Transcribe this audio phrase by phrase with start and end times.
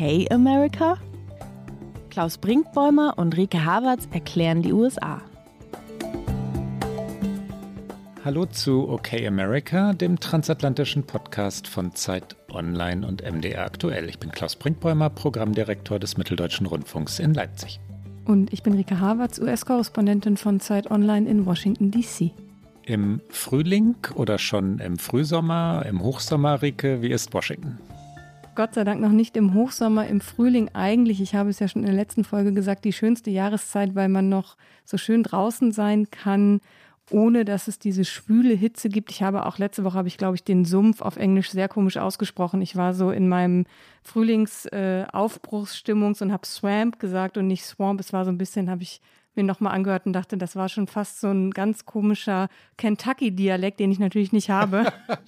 [0.00, 0.96] Okay America?
[2.08, 5.20] Klaus Brinkbäumer und Rike Havertz erklären die USA.
[8.24, 14.08] Hallo zu Okay America, dem transatlantischen Podcast von Zeit Online und MDR aktuell.
[14.08, 17.80] Ich bin Klaus Brinkbäumer, Programmdirektor des Mitteldeutschen Rundfunks in Leipzig.
[18.24, 22.32] Und ich bin Rike Havertz, US-Korrespondentin von Zeit Online in Washington, D.C.
[22.84, 27.78] Im Frühling oder schon im Frühsommer, im Hochsommer, Rike, wie ist Washington?
[28.54, 31.20] Gott sei Dank noch nicht im Hochsommer, im Frühling eigentlich.
[31.20, 34.28] Ich habe es ja schon in der letzten Folge gesagt, die schönste Jahreszeit, weil man
[34.28, 36.60] noch so schön draußen sein kann,
[37.10, 39.10] ohne dass es diese schwüle Hitze gibt.
[39.10, 41.96] Ich habe auch letzte Woche, habe ich glaube ich den Sumpf auf Englisch sehr komisch
[41.96, 42.62] ausgesprochen.
[42.62, 43.66] Ich war so in meinem
[44.02, 48.00] Frühlingsaufbruchsstimmungs- äh, und habe Swamp gesagt und nicht Swamp.
[48.00, 49.00] Es war so ein bisschen, habe ich
[49.34, 53.92] mir nochmal angehört und dachte, das war schon fast so ein ganz komischer Kentucky-Dialekt, den
[53.92, 54.92] ich natürlich nicht habe.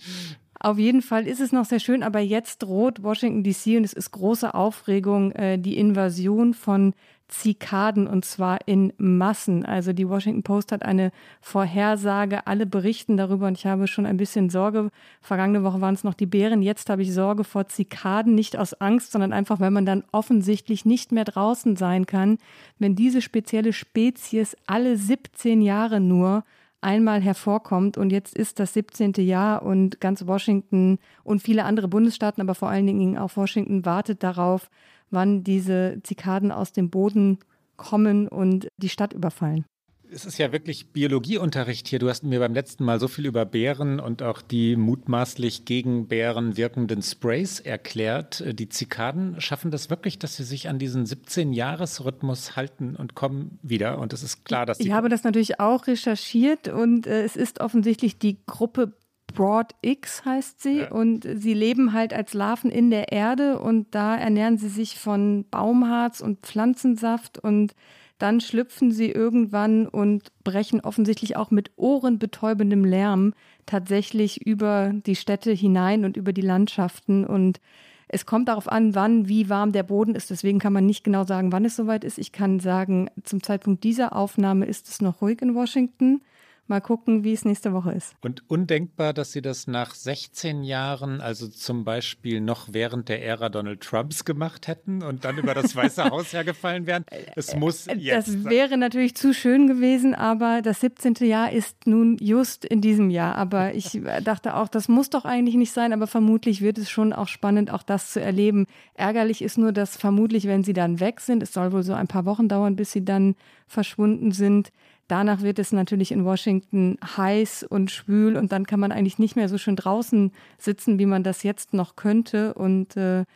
[0.62, 3.92] Auf jeden Fall ist es noch sehr schön, aber jetzt droht Washington DC und es
[3.92, 6.94] ist große Aufregung äh, die Invasion von
[7.33, 9.64] Zikaden und zwar in Massen.
[9.64, 14.19] Also die Washington Post hat eine Vorhersage, alle berichten darüber und ich habe schon ein
[14.19, 14.91] bisschen Sorge.
[15.20, 18.74] Vergangene Woche waren es noch die Bären, jetzt habe ich Sorge vor Zikaden, nicht aus
[18.74, 22.39] Angst, sondern einfach, weil man dann offensichtlich nicht mehr draußen sein kann,
[22.78, 26.44] wenn diese spezielle Spezies alle 17 Jahre nur
[26.83, 27.96] einmal hervorkommt.
[27.96, 29.14] Und jetzt ist das 17.
[29.19, 34.22] Jahr und ganz Washington und viele andere Bundesstaaten, aber vor allen Dingen auch Washington wartet
[34.22, 34.69] darauf,
[35.12, 37.38] wann diese Zikaden aus dem Boden
[37.77, 39.64] kommen und die Stadt überfallen
[40.12, 41.98] es ist ja wirklich Biologieunterricht hier.
[41.98, 46.06] Du hast mir beim letzten Mal so viel über Bären und auch die mutmaßlich gegen
[46.06, 48.44] Bären wirkenden Sprays erklärt.
[48.46, 53.98] Die Zikaden schaffen das wirklich, dass sie sich an diesen 17-Jahres-Rhythmus halten und kommen wieder.
[53.98, 57.60] Und es ist klar, dass Ich habe das natürlich auch recherchiert und äh, es ist
[57.60, 58.92] offensichtlich die Gruppe
[59.34, 60.90] Broad X heißt sie ja.
[60.90, 65.45] und sie leben halt als Larven in der Erde und da ernähren sie sich von
[65.51, 67.74] Baumharz und Pflanzensaft und
[68.23, 73.34] dann schlüpfen sie irgendwann und brechen offensichtlich auch mit ohrenbetäubendem Lärm
[73.67, 77.27] tatsächlich über die Städte hinein und über die Landschaften.
[77.27, 77.61] Und
[78.07, 80.30] es kommt darauf an, wann, wie warm der Boden ist.
[80.30, 82.17] Deswegen kann man nicht genau sagen, wann es soweit ist.
[82.17, 86.23] Ich kann sagen, zum Zeitpunkt dieser Aufnahme ist es noch ruhig in Washington.
[86.68, 88.14] Mal gucken, wie es nächste Woche ist.
[88.20, 93.48] Und undenkbar, dass Sie das nach 16 Jahren, also zum Beispiel noch während der Ära
[93.48, 97.05] Donald Trumps gemacht hätten und dann über das Weiße Haus hergefallen wären.
[97.34, 98.28] Es muss äh, jetzt.
[98.28, 101.14] Das wäre natürlich zu schön gewesen, aber das 17.
[101.22, 103.34] Jahr ist nun just in diesem Jahr.
[103.34, 107.12] Aber ich dachte auch, das muss doch eigentlich nicht sein, aber vermutlich wird es schon
[107.12, 108.67] auch spannend, auch das zu erleben.
[108.95, 112.06] Ärgerlich ist nur, dass vermutlich, wenn sie dann weg sind, es soll wohl so ein
[112.06, 113.34] paar Wochen dauern, bis sie dann
[113.67, 114.70] verschwunden sind,
[115.12, 119.36] Danach wird es natürlich in Washington heiß und schwül und dann kann man eigentlich nicht
[119.36, 122.55] mehr so schön draußen sitzen, wie man das jetzt noch könnte.
[122.55, 123.27] Und äh,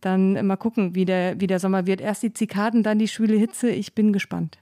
[0.00, 2.00] dann mal gucken, wie der, wie der Sommer wird.
[2.00, 3.68] Erst die Zikaden, dann die schwüle Hitze.
[3.68, 4.56] Ich bin gespannt.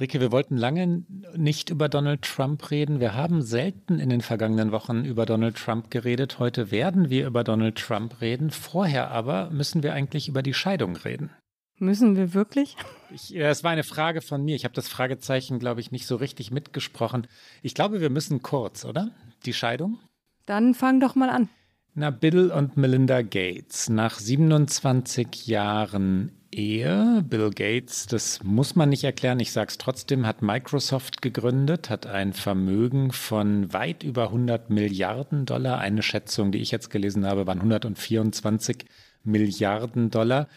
[0.00, 1.04] Rike, wir wollten lange
[1.36, 2.98] nicht über Donald Trump reden.
[2.98, 6.40] Wir haben selten in den vergangenen Wochen über Donald Trump geredet.
[6.40, 8.50] Heute werden wir über Donald Trump reden.
[8.50, 11.30] Vorher aber müssen wir eigentlich über die Scheidung reden.
[11.78, 12.76] Müssen wir wirklich?
[13.12, 14.54] Ich, es war eine Frage von mir.
[14.54, 17.26] Ich habe das Fragezeichen, glaube ich, nicht so richtig mitgesprochen.
[17.62, 19.10] Ich glaube, wir müssen kurz, oder?
[19.44, 19.98] Die Scheidung?
[20.46, 21.48] Dann fang doch mal an.
[21.94, 23.88] Na, Bill und Melinda Gates.
[23.88, 30.26] Nach 27 Jahren Ehe, Bill Gates, das muss man nicht erklären, ich sage es trotzdem,
[30.26, 35.78] hat Microsoft gegründet, hat ein Vermögen von weit über 100 Milliarden Dollar.
[35.78, 38.84] Eine Schätzung, die ich jetzt gelesen habe, waren 124
[39.24, 40.48] Milliarden Dollar.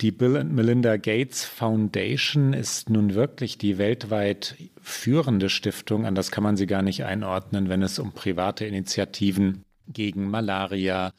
[0.00, 6.06] Die Bill and Melinda Gates Foundation ist nun wirklich die weltweit führende Stiftung.
[6.06, 11.12] Anders kann man sie gar nicht einordnen, wenn es um private Initiativen gegen Malaria,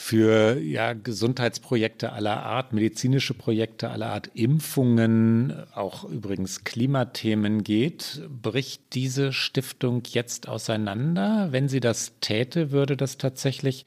[0.00, 8.22] für ja, Gesundheitsprojekte aller Art, medizinische Projekte aller Art, Impfungen, auch übrigens Klimathemen geht.
[8.30, 11.48] Bricht diese Stiftung jetzt auseinander?
[11.50, 13.86] Wenn sie das täte, würde das tatsächlich,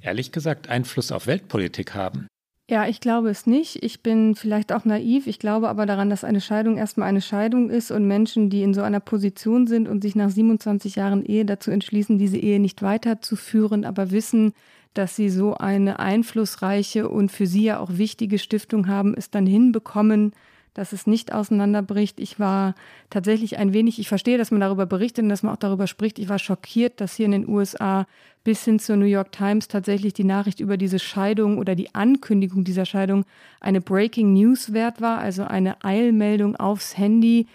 [0.00, 2.26] ehrlich gesagt, Einfluss auf Weltpolitik haben.
[2.70, 3.82] Ja, ich glaube es nicht.
[3.84, 5.26] Ich bin vielleicht auch naiv.
[5.26, 8.72] Ich glaube aber daran, dass eine Scheidung erstmal eine Scheidung ist und Menschen, die in
[8.72, 12.80] so einer Position sind und sich nach 27 Jahren Ehe dazu entschließen, diese Ehe nicht
[12.80, 14.54] weiterzuführen, aber wissen,
[14.94, 19.44] dass sie so eine einflussreiche und für sie ja auch wichtige Stiftung haben, es dann
[19.44, 20.32] hinbekommen,
[20.74, 22.20] dass es nicht auseinanderbricht.
[22.20, 22.74] Ich war
[23.08, 26.18] tatsächlich ein wenig, ich verstehe, dass man darüber berichtet und dass man auch darüber spricht.
[26.18, 28.06] Ich war schockiert, dass hier in den USA
[28.42, 32.64] bis hin zur New York Times tatsächlich die Nachricht über diese Scheidung oder die Ankündigung
[32.64, 33.24] dieser Scheidung
[33.60, 37.46] eine Breaking News wert war, also eine Eilmeldung aufs Handy.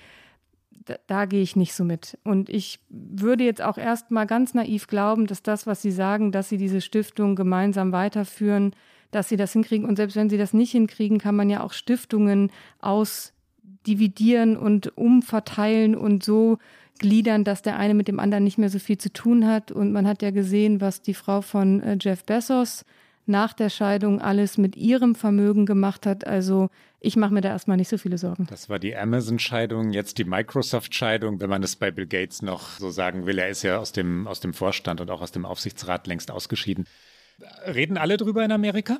[0.85, 2.17] Da, da gehe ich nicht so mit.
[2.23, 6.31] Und ich würde jetzt auch erst mal ganz naiv glauben, dass das, was Sie sagen,
[6.31, 8.73] dass Sie diese Stiftung gemeinsam weiterführen,
[9.11, 9.87] dass sie das hinkriegen.
[9.87, 15.95] Und selbst wenn sie das nicht hinkriegen, kann man ja auch Stiftungen ausdividieren und umverteilen
[15.95, 16.57] und so
[16.99, 19.71] gliedern, dass der eine mit dem anderen nicht mehr so viel zu tun hat.
[19.71, 22.85] Und man hat ja gesehen, was die Frau von äh, Jeff Bezos
[23.25, 26.25] nach der Scheidung alles mit ihrem Vermögen gemacht hat.
[26.25, 26.69] Also
[26.99, 28.47] ich mache mir da erstmal nicht so viele Sorgen.
[28.49, 32.89] Das war die Amazon-Scheidung, jetzt die Microsoft-Scheidung, wenn man es bei Bill Gates noch so
[32.89, 33.37] sagen will.
[33.37, 36.85] Er ist ja aus dem, aus dem Vorstand und auch aus dem Aufsichtsrat längst ausgeschieden.
[37.65, 38.97] Reden alle drüber in Amerika?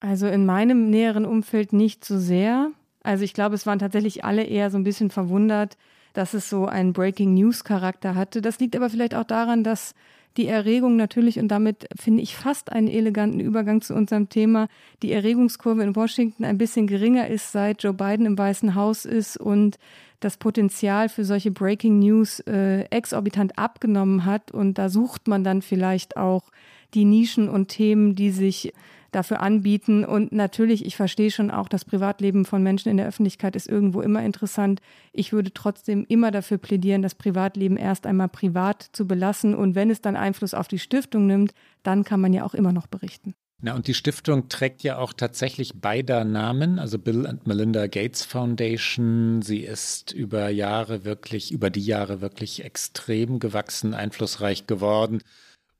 [0.00, 2.70] Also in meinem näheren Umfeld nicht so sehr.
[3.02, 5.76] Also ich glaube, es waren tatsächlich alle eher so ein bisschen verwundert,
[6.12, 8.42] dass es so einen Breaking News Charakter hatte.
[8.42, 9.94] Das liegt aber vielleicht auch daran, dass
[10.36, 14.68] die Erregung natürlich, und damit finde ich fast einen eleganten Übergang zu unserem Thema,
[15.02, 19.38] die Erregungskurve in Washington ein bisschen geringer ist, seit Joe Biden im Weißen Haus ist
[19.38, 19.78] und
[20.20, 24.50] das Potenzial für solche Breaking News äh, exorbitant abgenommen hat.
[24.50, 26.50] Und da sucht man dann vielleicht auch
[26.94, 28.72] die Nischen und Themen, die sich
[29.12, 30.04] dafür anbieten.
[30.04, 34.00] Und natürlich, ich verstehe schon auch, das Privatleben von Menschen in der Öffentlichkeit ist irgendwo
[34.00, 34.80] immer interessant.
[35.12, 39.54] Ich würde trotzdem immer dafür plädieren, das Privatleben erst einmal privat zu belassen.
[39.54, 41.52] Und wenn es dann Einfluss auf die Stiftung nimmt,
[41.82, 43.34] dann kann man ja auch immer noch berichten.
[43.62, 48.22] Na, und die Stiftung trägt ja auch tatsächlich beider Namen, also Bill and Melinda Gates
[48.22, 49.40] Foundation.
[49.40, 55.22] Sie ist über Jahre wirklich, über die Jahre wirklich extrem gewachsen, einflussreich geworden.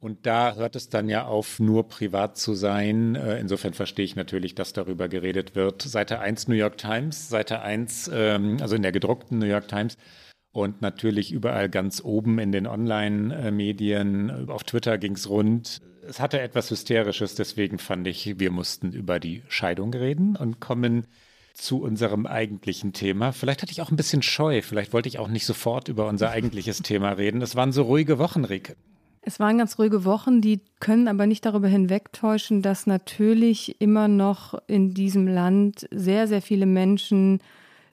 [0.07, 3.17] Und da hört es dann ja auf, nur privat zu sein.
[3.17, 5.83] Äh, insofern verstehe ich natürlich, dass darüber geredet wird.
[5.83, 9.99] Seite 1 New York Times, Seite 1, ähm, also in der gedruckten New York Times.
[10.53, 14.49] Und natürlich überall ganz oben in den Online-Medien.
[14.49, 15.83] Auf Twitter ging es rund.
[16.09, 21.09] Es hatte etwas Hysterisches, deswegen fand ich, wir mussten über die Scheidung reden und kommen
[21.53, 23.33] zu unserem eigentlichen Thema.
[23.33, 26.31] Vielleicht hatte ich auch ein bisschen Scheu, vielleicht wollte ich auch nicht sofort über unser
[26.31, 27.43] eigentliches Thema reden.
[27.43, 28.77] Es waren so ruhige Wochen, Rike.
[29.29, 34.55] Es waren ganz ruhige Wochen, die können aber nicht darüber hinwegtäuschen, dass natürlich immer noch
[34.69, 37.41] in diesem Land sehr, sehr viele Menschen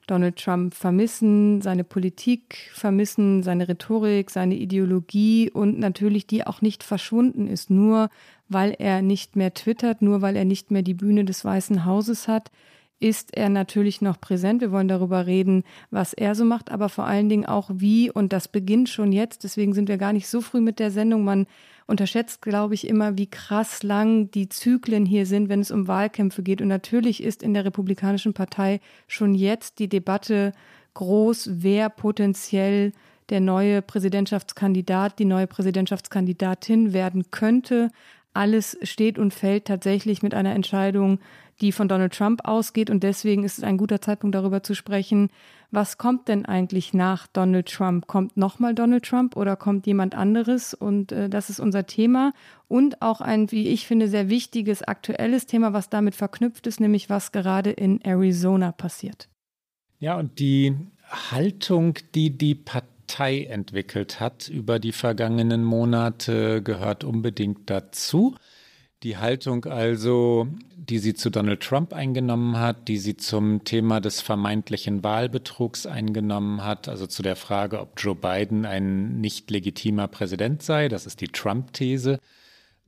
[0.06, 6.84] Donald Trump vermissen, seine Politik vermissen, seine Rhetorik, seine Ideologie und natürlich die auch nicht
[6.84, 8.10] verschwunden ist, nur
[8.48, 12.28] weil er nicht mehr twittert, nur weil er nicht mehr die Bühne des Weißen Hauses
[12.28, 12.52] hat
[13.00, 14.60] ist er natürlich noch präsent.
[14.60, 18.10] Wir wollen darüber reden, was er so macht, aber vor allen Dingen auch wie.
[18.10, 19.44] Und das beginnt schon jetzt.
[19.44, 21.24] Deswegen sind wir gar nicht so früh mit der Sendung.
[21.24, 21.46] Man
[21.86, 26.42] unterschätzt, glaube ich, immer, wie krass lang die Zyklen hier sind, wenn es um Wahlkämpfe
[26.42, 26.62] geht.
[26.62, 30.52] Und natürlich ist in der Republikanischen Partei schon jetzt die Debatte
[30.94, 32.92] groß, wer potenziell
[33.28, 37.90] der neue Präsidentschaftskandidat, die neue Präsidentschaftskandidatin werden könnte.
[38.32, 41.20] Alles steht und fällt tatsächlich mit einer Entscheidung
[41.60, 42.90] die von Donald Trump ausgeht.
[42.90, 45.30] Und deswegen ist es ein guter Zeitpunkt, darüber zu sprechen,
[45.70, 48.06] was kommt denn eigentlich nach Donald Trump?
[48.06, 50.72] Kommt nochmal Donald Trump oder kommt jemand anderes?
[50.72, 52.32] Und äh, das ist unser Thema.
[52.68, 57.10] Und auch ein, wie ich finde, sehr wichtiges aktuelles Thema, was damit verknüpft ist, nämlich
[57.10, 59.28] was gerade in Arizona passiert.
[59.98, 60.76] Ja, und die
[61.10, 68.36] Haltung, die die Partei entwickelt hat über die vergangenen Monate, gehört unbedingt dazu.
[69.04, 74.22] Die Haltung also, die sie zu Donald Trump eingenommen hat, die sie zum Thema des
[74.22, 80.62] vermeintlichen Wahlbetrugs eingenommen hat, also zu der Frage, ob Joe Biden ein nicht legitimer Präsident
[80.62, 82.18] sei, das ist die Trump-These.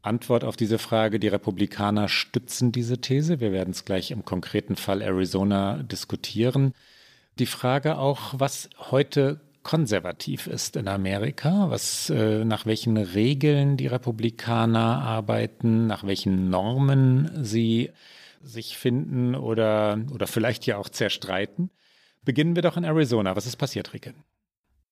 [0.00, 3.40] Antwort auf diese Frage, die Republikaner stützen diese These.
[3.40, 6.73] Wir werden es gleich im konkreten Fall Arizona diskutieren.
[7.38, 13.88] Die Frage auch, was heute konservativ ist in Amerika, was äh, nach welchen Regeln die
[13.88, 17.90] Republikaner arbeiten, nach welchen Normen sie
[18.40, 21.70] sich finden oder, oder vielleicht ja auch zerstreiten.
[22.25, 23.35] Beginnen wir doch in Arizona.
[23.35, 24.14] Was ist passiert, Rike?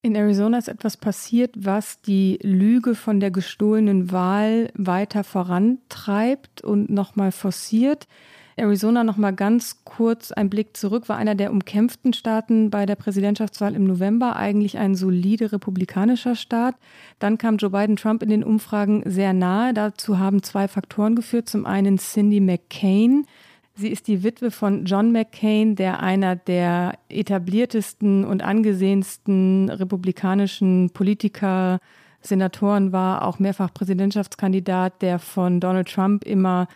[0.02, 6.90] In Arizona ist etwas passiert, was die Lüge von der gestohlenen Wahl weiter vorantreibt und
[6.90, 8.08] nochmal forciert.
[8.56, 12.94] Arizona noch mal ganz kurz ein Blick zurück, war einer der umkämpften Staaten bei der
[12.94, 16.76] Präsidentschaftswahl im November, eigentlich ein solide republikanischer Staat.
[17.18, 19.74] Dann kam Joe Biden Trump in den Umfragen sehr nahe.
[19.74, 21.48] Dazu haben zwei Faktoren geführt.
[21.48, 23.26] Zum einen Cindy McCain.
[23.74, 31.80] Sie ist die Witwe von John McCain, der einer der etabliertesten und angesehensten republikanischen Politiker,
[32.26, 36.68] Senatoren war, auch mehrfach Präsidentschaftskandidat, der von Donald Trump immer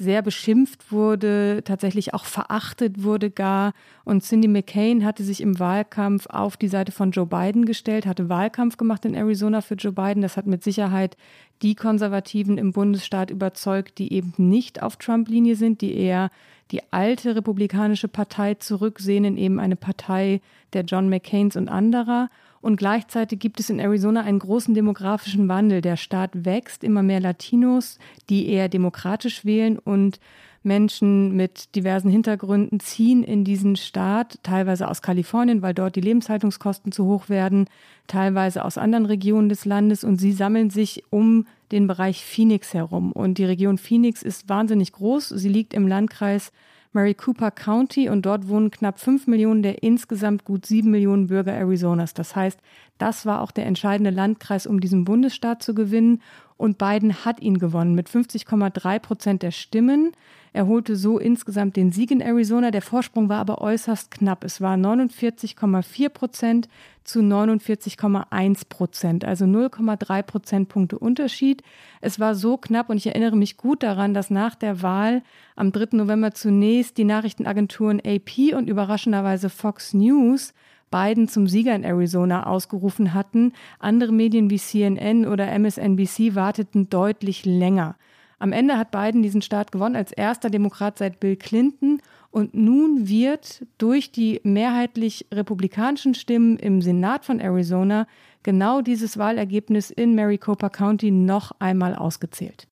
[0.00, 3.74] sehr beschimpft wurde, tatsächlich auch verachtet wurde gar.
[4.04, 8.30] Und Cindy McCain hatte sich im Wahlkampf auf die Seite von Joe Biden gestellt, hatte
[8.30, 10.22] Wahlkampf gemacht in Arizona für Joe Biden.
[10.22, 11.18] Das hat mit Sicherheit
[11.60, 16.30] die Konservativen im Bundesstaat überzeugt, die eben nicht auf Trump-Linie sind, die eher
[16.70, 20.40] die alte republikanische Partei zurücksehen in eben eine Partei
[20.72, 22.30] der John McCains und anderer.
[22.60, 25.80] Und gleichzeitig gibt es in Arizona einen großen demografischen Wandel.
[25.80, 27.98] Der Staat wächst, immer mehr Latinos,
[28.28, 30.20] die eher demokratisch wählen und
[30.62, 36.92] Menschen mit diversen Hintergründen ziehen in diesen Staat, teilweise aus Kalifornien, weil dort die Lebenshaltungskosten
[36.92, 37.66] zu hoch werden,
[38.06, 43.12] teilweise aus anderen Regionen des Landes und sie sammeln sich um den Bereich Phoenix herum.
[43.12, 45.30] Und die Region Phoenix ist wahnsinnig groß.
[45.30, 46.52] Sie liegt im Landkreis
[46.92, 52.14] Maricopa County und dort wohnen knapp fünf Millionen der insgesamt gut sieben Millionen Bürger Arizonas.
[52.14, 52.58] Das heißt,
[52.98, 56.20] das war auch der entscheidende Landkreis, um diesen Bundesstaat zu gewinnen.
[56.56, 60.12] Und Biden hat ihn gewonnen mit 50,3 Prozent der Stimmen.
[60.52, 62.70] Er holte so insgesamt den Sieg in Arizona.
[62.70, 64.44] Der Vorsprung war aber äußerst knapp.
[64.44, 66.68] Es war 49,4 Prozent
[67.04, 71.62] zu 49,1 Prozent, also 0,3 Prozentpunkte Unterschied.
[72.00, 75.22] Es war so knapp und ich erinnere mich gut daran, dass nach der Wahl
[75.56, 75.96] am 3.
[75.96, 80.52] November zunächst die Nachrichtenagenturen AP und überraschenderweise Fox News
[80.90, 83.52] Biden zum Sieger in Arizona ausgerufen hatten.
[83.78, 87.96] Andere Medien wie CNN oder MSNBC warteten deutlich länger.
[88.40, 92.00] Am Ende hat Biden diesen Staat gewonnen als erster Demokrat seit Bill Clinton.
[92.30, 98.06] Und nun wird durch die mehrheitlich republikanischen Stimmen im Senat von Arizona
[98.42, 102.66] genau dieses Wahlergebnis in Maricopa County noch einmal ausgezählt.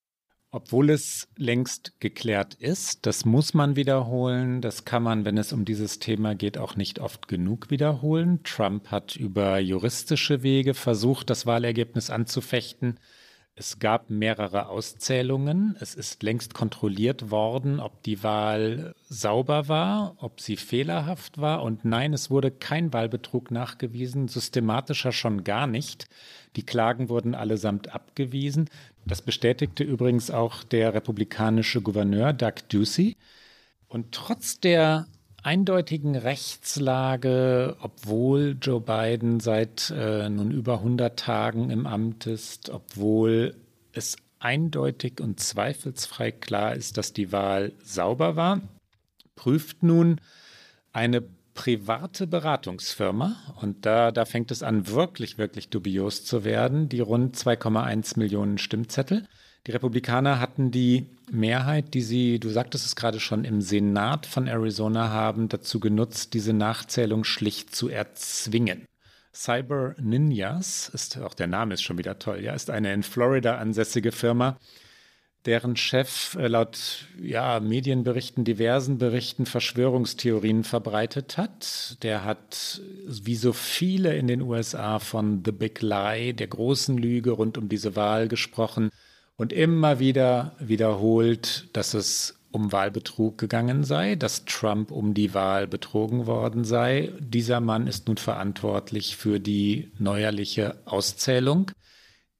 [0.50, 5.66] Obwohl es längst geklärt ist, das muss man wiederholen, das kann man, wenn es um
[5.66, 8.40] dieses Thema geht, auch nicht oft genug wiederholen.
[8.44, 12.98] Trump hat über juristische Wege versucht, das Wahlergebnis anzufechten.
[13.60, 15.76] Es gab mehrere Auszählungen.
[15.80, 21.64] Es ist längst kontrolliert worden, ob die Wahl sauber war, ob sie fehlerhaft war.
[21.64, 26.08] Und nein, es wurde kein Wahlbetrug nachgewiesen, systematischer schon gar nicht.
[26.54, 28.70] Die Klagen wurden allesamt abgewiesen.
[29.06, 33.16] Das bestätigte übrigens auch der republikanische Gouverneur Doug Ducey.
[33.88, 35.08] Und trotz der
[35.42, 43.54] eindeutigen Rechtslage, obwohl Joe Biden seit äh, nun über 100 Tagen im Amt ist, obwohl
[43.92, 48.60] es eindeutig und zweifelsfrei klar ist, dass die Wahl sauber war,
[49.36, 50.20] prüft nun
[50.92, 51.22] eine
[51.54, 57.36] private Beratungsfirma, und da, da fängt es an, wirklich, wirklich dubios zu werden, die rund
[57.36, 59.26] 2,1 Millionen Stimmzettel.
[59.66, 64.46] Die Republikaner hatten die Mehrheit, die sie, du sagtest es gerade schon, im Senat von
[64.46, 68.86] Arizona haben, dazu genutzt, diese Nachzählung schlicht zu erzwingen.
[69.34, 73.58] Cyber Ninjas, ist, auch der Name ist schon wieder toll, ja, ist eine in Florida
[73.58, 74.58] ansässige Firma,
[75.44, 82.02] deren Chef äh, laut ja, Medienberichten, diversen Berichten Verschwörungstheorien verbreitet hat.
[82.02, 87.30] Der hat, wie so viele in den USA, von The Big Lie, der großen Lüge
[87.30, 88.90] rund um diese Wahl gesprochen
[89.38, 95.66] und immer wieder wiederholt, dass es um Wahlbetrug gegangen sei, dass Trump um die Wahl
[95.66, 97.12] betrogen worden sei.
[97.20, 101.70] Dieser Mann ist nun verantwortlich für die neuerliche Auszählung,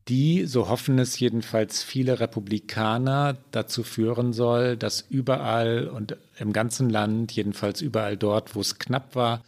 [0.08, 6.88] die, so hoffen es jedenfalls viele Republikaner, dazu führen soll, dass überall und im ganzen
[6.90, 9.44] Land, jedenfalls überall dort, wo es knapp war,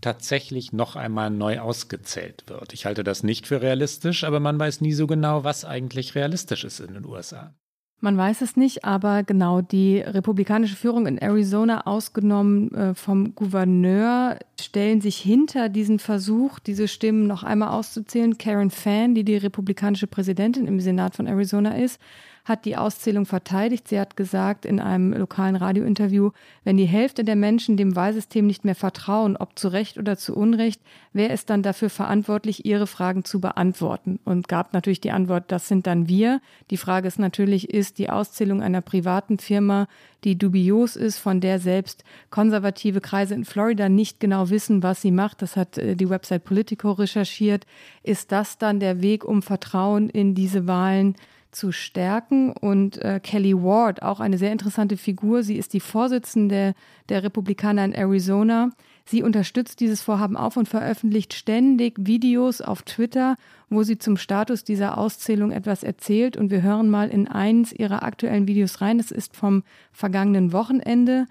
[0.00, 2.72] tatsächlich noch einmal neu ausgezählt wird.
[2.72, 6.64] Ich halte das nicht für realistisch, aber man weiß nie so genau, was eigentlich realistisch
[6.64, 7.54] ist in den USA.
[8.02, 14.38] Man weiß es nicht, aber genau die republikanische Führung in Arizona, ausgenommen äh, vom Gouverneur,
[14.58, 18.38] stellen sich hinter diesen Versuch, diese Stimmen noch einmal auszuzählen.
[18.38, 22.00] Karen Fann, die die republikanische Präsidentin im Senat von Arizona ist,
[22.44, 23.88] hat die Auszählung verteidigt.
[23.88, 26.30] Sie hat gesagt in einem lokalen Radiointerview,
[26.64, 30.34] wenn die Hälfte der Menschen dem Wahlsystem nicht mehr vertrauen, ob zu Recht oder zu
[30.34, 30.80] Unrecht,
[31.12, 34.18] wer ist dann dafür verantwortlich, ihre Fragen zu beantworten?
[34.24, 36.40] Und gab natürlich die Antwort, das sind dann wir.
[36.70, 39.86] Die Frage ist natürlich, ist die Auszählung einer privaten Firma,
[40.24, 45.10] die dubios ist, von der selbst konservative Kreise in Florida nicht genau wissen, was sie
[45.10, 45.42] macht.
[45.42, 47.66] Das hat äh, die Website Politico recherchiert.
[48.02, 51.14] Ist das dann der Weg, um Vertrauen in diese Wahlen
[51.72, 52.52] stärken.
[52.52, 56.74] Und äh, Kelly Ward, auch eine sehr interessante Figur, sie ist die Vorsitzende
[57.08, 58.70] der Republikaner in Arizona.
[59.04, 63.36] Sie unterstützt dieses Vorhaben auf und veröffentlicht ständig Videos auf Twitter,
[63.68, 66.36] wo sie zum Status dieser Auszählung etwas erzählt.
[66.36, 69.00] Und wir hören mal in eins ihrer aktuellen Videos rein.
[69.00, 71.26] Es ist vom vergangenen Wochenende.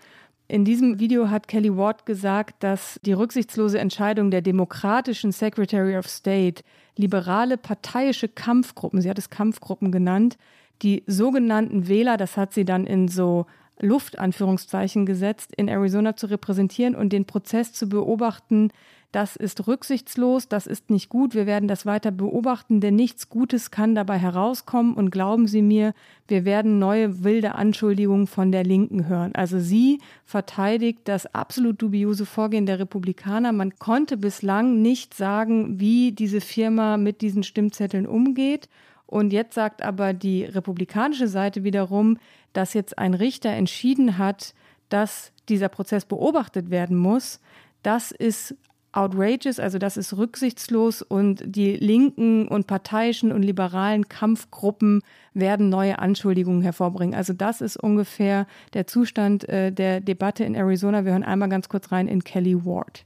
[0.51, 6.07] In diesem Video hat Kelly Ward gesagt, dass die rücksichtslose Entscheidung der demokratischen Secretary of
[6.07, 6.63] State,
[6.99, 10.37] liberale parteiische Kampfgruppen, sie hat es Kampfgruppen genannt,
[10.81, 13.45] die sogenannten Wähler, das hat sie dann in so
[13.79, 18.71] Luftanführungszeichen gesetzt, in Arizona zu repräsentieren und den Prozess zu beobachten,
[19.11, 23.71] das ist rücksichtslos, das ist nicht gut, wir werden das weiter beobachten, denn nichts Gutes
[23.71, 25.93] kann dabei herauskommen und glauben Sie mir,
[26.27, 29.33] wir werden neue wilde Anschuldigungen von der Linken hören.
[29.33, 33.51] Also sie verteidigt das absolut dubiose Vorgehen der Republikaner.
[33.51, 38.69] Man konnte bislang nicht sagen, wie diese Firma mit diesen Stimmzetteln umgeht.
[39.07, 42.19] Und jetzt sagt aber die republikanische Seite wiederum,
[42.53, 44.53] dass jetzt ein Richter entschieden hat,
[44.89, 47.39] dass dieser Prozess beobachtet werden muss.
[47.81, 48.55] Das ist
[48.91, 55.01] outrageous, also das ist rücksichtslos und die linken und parteiischen und liberalen Kampfgruppen
[55.33, 57.15] werden neue Anschuldigungen hervorbringen.
[57.15, 61.05] Also das ist ungefähr der Zustand äh, der Debatte in Arizona.
[61.05, 63.05] Wir hören einmal ganz kurz rein in Kelly Ward.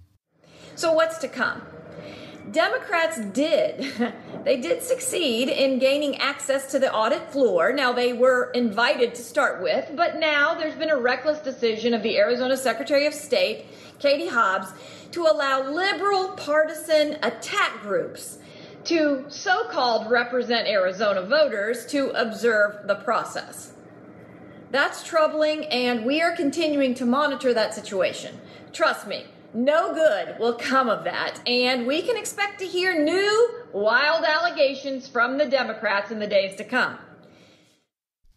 [0.75, 1.62] So what's to come?
[2.52, 3.86] Democrats did.
[4.44, 7.72] They did succeed in gaining access to the audit floor.
[7.72, 12.04] Now, they were invited to start with, but now there's been a reckless decision of
[12.04, 13.66] the Arizona Secretary of State,
[14.00, 14.74] Katie Hobbs,
[15.13, 18.39] to allow liberal partisan attack groups
[18.84, 23.74] to so called represent Arizona voters to observe the process.
[24.72, 28.39] That's troubling, and we are continuing to monitor that situation.
[28.74, 33.62] Trust me, no good will come of that, and we can expect to hear new
[33.72, 36.98] wild allegations from the Democrats in the days to come.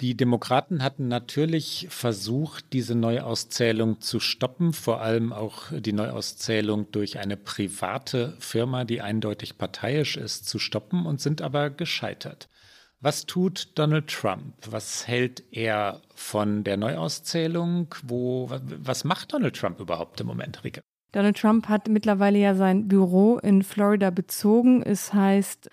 [0.02, 7.18] Die Demokraten hatten natürlich versucht, diese Neuauszählung zu stoppen, vor allem auch die Neuauszählung durch
[7.18, 12.50] eine private Firma, die eindeutig parteiisch ist, zu stoppen und sind aber gescheitert.
[13.00, 14.54] Was tut Donald Trump?
[14.70, 17.94] Was hält er von der Neuauszählung?
[18.02, 20.82] Wo, was macht Donald Trump überhaupt im Moment, Rike?
[21.12, 24.82] Donald Trump hat mittlerweile ja sein Büro in Florida bezogen.
[24.82, 25.70] Es heißt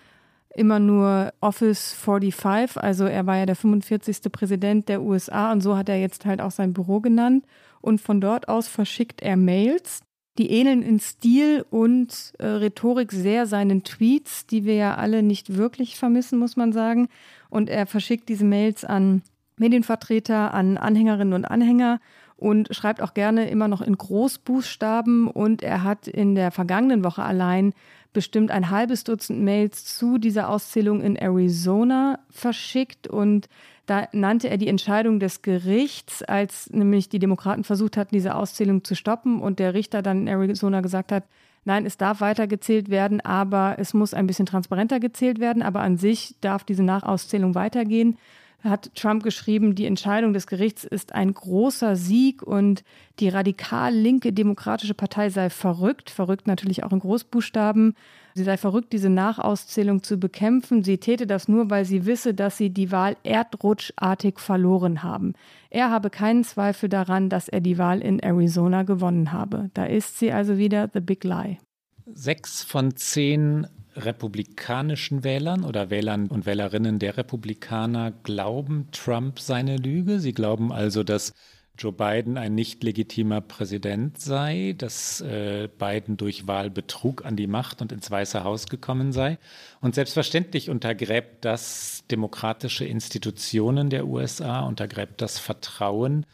[0.56, 4.32] immer nur Office 45, also er war ja der 45.
[4.32, 7.44] Präsident der USA und so hat er jetzt halt auch sein Büro genannt.
[7.80, 10.00] Und von dort aus verschickt er Mails,
[10.38, 15.56] die ähneln in Stil und äh, Rhetorik sehr seinen Tweets, die wir ja alle nicht
[15.56, 17.08] wirklich vermissen, muss man sagen.
[17.50, 19.22] Und er verschickt diese Mails an
[19.56, 22.00] Medienvertreter, an Anhängerinnen und Anhänger
[22.36, 25.28] und schreibt auch gerne immer noch in Großbuchstaben.
[25.28, 27.74] Und er hat in der vergangenen Woche allein
[28.14, 33.48] bestimmt ein halbes Dutzend Mails zu dieser Auszählung in Arizona verschickt und
[33.84, 38.82] da nannte er die Entscheidung des Gerichts, als nämlich die Demokraten versucht hatten, diese Auszählung
[38.82, 41.24] zu stoppen und der Richter dann in Arizona gesagt hat,
[41.66, 45.80] nein, es darf weiter gezählt werden, aber es muss ein bisschen transparenter gezählt werden, aber
[45.80, 48.16] an sich darf diese Nachauszählung weitergehen
[48.64, 52.82] hat Trump geschrieben, die Entscheidung des Gerichts ist ein großer Sieg und
[53.20, 57.94] die radikal linke Demokratische Partei sei verrückt, verrückt natürlich auch in Großbuchstaben.
[58.34, 60.82] Sie sei verrückt, diese Nachauszählung zu bekämpfen.
[60.82, 65.34] Sie täte das nur, weil sie wisse, dass sie die Wahl erdrutschartig verloren haben.
[65.70, 69.70] Er habe keinen Zweifel daran, dass er die Wahl in Arizona gewonnen habe.
[69.74, 71.58] Da ist sie also wieder the big lie.
[72.06, 73.66] Sechs von zehn
[73.96, 80.20] republikanischen Wählern oder Wählern und Wählerinnen der Republikaner glauben Trump seine Lüge.
[80.20, 81.32] Sie glauben also, dass
[81.76, 87.82] Joe Biden ein nicht legitimer Präsident sei, dass äh, Biden durch Wahlbetrug an die Macht
[87.82, 89.38] und ins Weiße Haus gekommen sei.
[89.80, 96.26] Und selbstverständlich untergräbt das demokratische Institutionen der USA, untergräbt das Vertrauen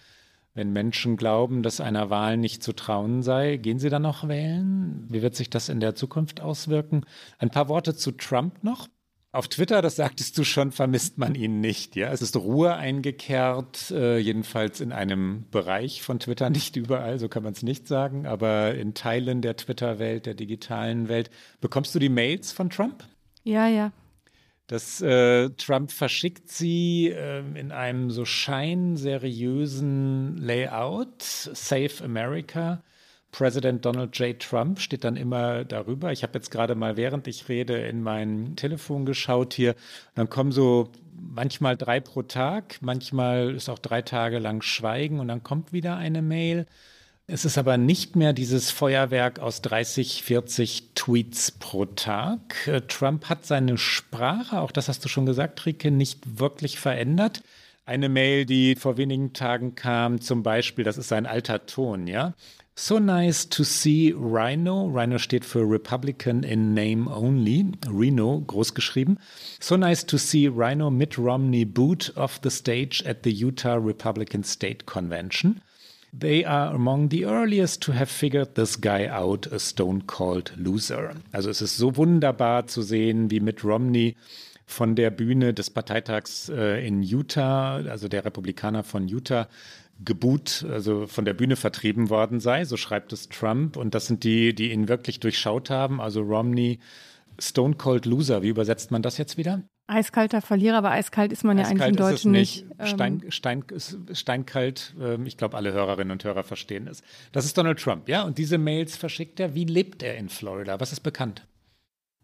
[0.55, 5.07] wenn Menschen glauben, dass einer Wahl nicht zu trauen sei, gehen sie dann noch wählen?
[5.09, 7.05] Wie wird sich das in der Zukunft auswirken?
[7.39, 8.89] Ein paar Worte zu Trump noch.
[9.33, 11.95] Auf Twitter, das sagtest du schon, vermisst man ihn nicht.
[11.95, 17.29] Ja, es ist Ruhe eingekehrt, äh, jedenfalls in einem Bereich von Twitter, nicht überall, so
[17.29, 21.31] kann man es nicht sagen, aber in Teilen der Twitter-Welt, der digitalen Welt.
[21.61, 23.05] Bekommst du die Mails von Trump?
[23.45, 23.93] Ja, ja.
[24.71, 32.81] Das äh, Trump verschickt sie äh, in einem so scheinseriösen Layout, Save America.
[33.33, 34.39] President Donald J.
[34.39, 36.13] Trump steht dann immer darüber.
[36.13, 39.75] Ich habe jetzt gerade mal, während ich rede, in mein Telefon geschaut hier.
[40.15, 45.27] Dann kommen so manchmal drei pro Tag, manchmal ist auch drei Tage lang Schweigen und
[45.27, 46.69] dann kommt wieder eine Mail.
[47.33, 52.67] Es ist aber nicht mehr dieses Feuerwerk aus 30, 40 Tweets pro Tag.
[52.67, 57.45] Äh, Trump hat seine Sprache, auch das hast du schon gesagt, Rike, nicht wirklich verändert.
[57.87, 62.35] Eine Mail, die vor wenigen Tagen kam, zum Beispiel, das ist ein alter Ton, ja.
[62.75, 64.87] So nice to see Rhino.
[64.87, 67.67] Rhino steht für Republican in Name Only.
[67.89, 69.19] Reno, groß geschrieben.
[69.61, 74.43] So nice to see Rhino Mitt Romney boot off the stage at the Utah Republican
[74.43, 75.61] State Convention.
[76.13, 81.15] They are among the earliest to have figured this guy out, a stone cold loser.
[81.31, 84.17] Also es ist so wunderbar zu sehen, wie Mitt Romney
[84.67, 89.49] von der Bühne des Parteitags äh, in Utah, also der Republikaner von Utah,
[90.05, 93.77] geboot, also von der Bühne vertrieben worden sei, so schreibt es Trump.
[93.77, 96.81] Und das sind die, die ihn wirklich durchschaut haben, also Romney,
[97.39, 98.43] Stone Cold Loser.
[98.43, 99.63] Wie übersetzt man das jetzt wieder?
[99.91, 102.69] Eiskalter Verlierer, aber eiskalt ist man eiskalt ja eigentlich im Deutschen nicht.
[102.69, 102.81] nicht.
[102.81, 103.65] Ähm, Stein, Stein,
[104.13, 107.03] steinkalt, ähm, ich glaube, alle Hörerinnen und Hörer verstehen es.
[107.33, 108.23] Das ist Donald Trump, ja?
[108.23, 109.55] Und diese Mails verschickt er.
[109.55, 110.81] Wie lebt er in Florida?
[110.81, 111.43] Was ist bekannt?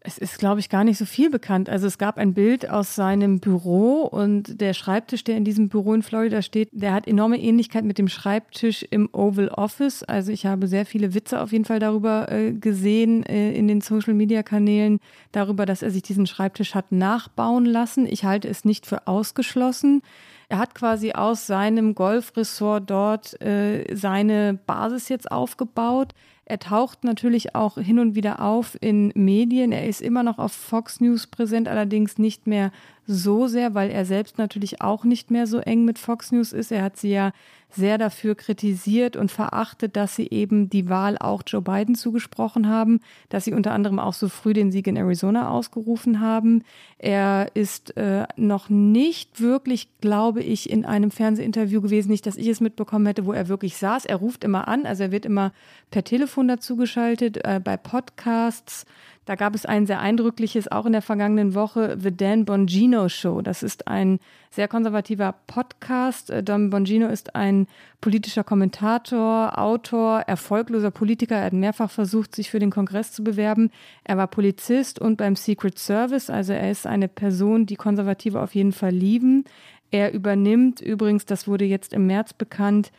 [0.01, 1.69] Es ist, glaube ich, gar nicht so viel bekannt.
[1.69, 5.93] Also es gab ein Bild aus seinem Büro und der Schreibtisch, der in diesem Büro
[5.93, 10.03] in Florida steht, der hat enorme Ähnlichkeit mit dem Schreibtisch im Oval Office.
[10.03, 13.81] Also ich habe sehr viele Witze auf jeden Fall darüber äh, gesehen äh, in den
[13.81, 14.99] Social-Media-Kanälen,
[15.31, 18.05] darüber, dass er sich diesen Schreibtisch hat nachbauen lassen.
[18.05, 20.03] Ich halte es nicht für ausgeschlossen.
[20.49, 26.13] Er hat quasi aus seinem Golfressort dort äh, seine Basis jetzt aufgebaut.
[26.49, 29.73] Er taucht natürlich auch hin und wieder auf in Medien.
[29.73, 32.71] Er ist immer noch auf Fox News präsent, allerdings nicht mehr
[33.07, 36.71] so sehr, weil er selbst natürlich auch nicht mehr so eng mit Fox News ist.
[36.71, 37.31] Er hat sie ja
[37.69, 43.01] sehr dafür kritisiert und verachtet, dass sie eben die Wahl auch Joe Biden zugesprochen haben,
[43.29, 46.63] dass sie unter anderem auch so früh den Sieg in Arizona ausgerufen haben.
[46.97, 52.47] Er ist äh, noch nicht wirklich, glaube ich, in einem Fernsehinterview gewesen, nicht, dass ich
[52.47, 54.05] es mitbekommen hätte, wo er wirklich saß.
[54.05, 55.51] Er ruft immer an, also er wird immer
[55.91, 58.85] per Telefon dazu geschaltet, äh, bei Podcasts.
[59.27, 63.41] Da gab es ein sehr eindrückliches, auch in der vergangenen Woche, The Dan Bongino Show.
[63.41, 64.19] Das ist ein
[64.51, 66.29] sehr konservativer Podcast.
[66.29, 67.67] Äh, Dan Bongino ist ein
[67.99, 71.35] politischer Kommentator, Autor, erfolgloser Politiker.
[71.35, 73.69] Er hat mehrfach versucht, sich für den Kongress zu bewerben.
[74.05, 76.29] Er war Polizist und beim Secret Service.
[76.29, 79.43] Also er ist eine Person, die Konservative auf jeden Fall lieben.
[79.91, 82.93] Er übernimmt übrigens, das wurde jetzt im März bekannt,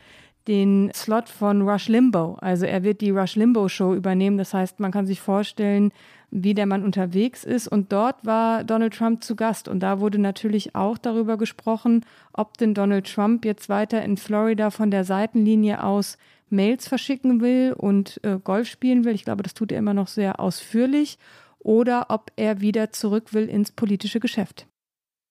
[0.47, 2.37] den Slot von Rush Limbo.
[2.41, 4.37] Also er wird die Rush Limbo Show übernehmen.
[4.37, 5.91] Das heißt, man kann sich vorstellen,
[6.31, 7.67] wie der Mann unterwegs ist.
[7.67, 9.67] Und dort war Donald Trump zu Gast.
[9.67, 14.69] Und da wurde natürlich auch darüber gesprochen, ob denn Donald Trump jetzt weiter in Florida
[14.69, 16.17] von der Seitenlinie aus
[16.49, 19.13] Mails verschicken will und äh, Golf spielen will.
[19.13, 21.17] Ich glaube, das tut er immer noch sehr ausführlich.
[21.59, 24.65] Oder ob er wieder zurück will ins politische Geschäft.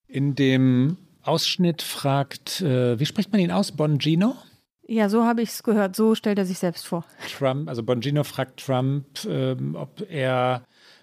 [0.06, 3.72] In dem Ausschnitt fragt, äh, wie spricht man ihn aus?
[3.72, 4.34] Bongino?
[4.87, 5.96] Ja, so habe ich es gehört.
[5.96, 7.04] So stellt er sich selbst vor.
[7.37, 10.62] Trump, also Bongino fragt Trump, ähm, ob er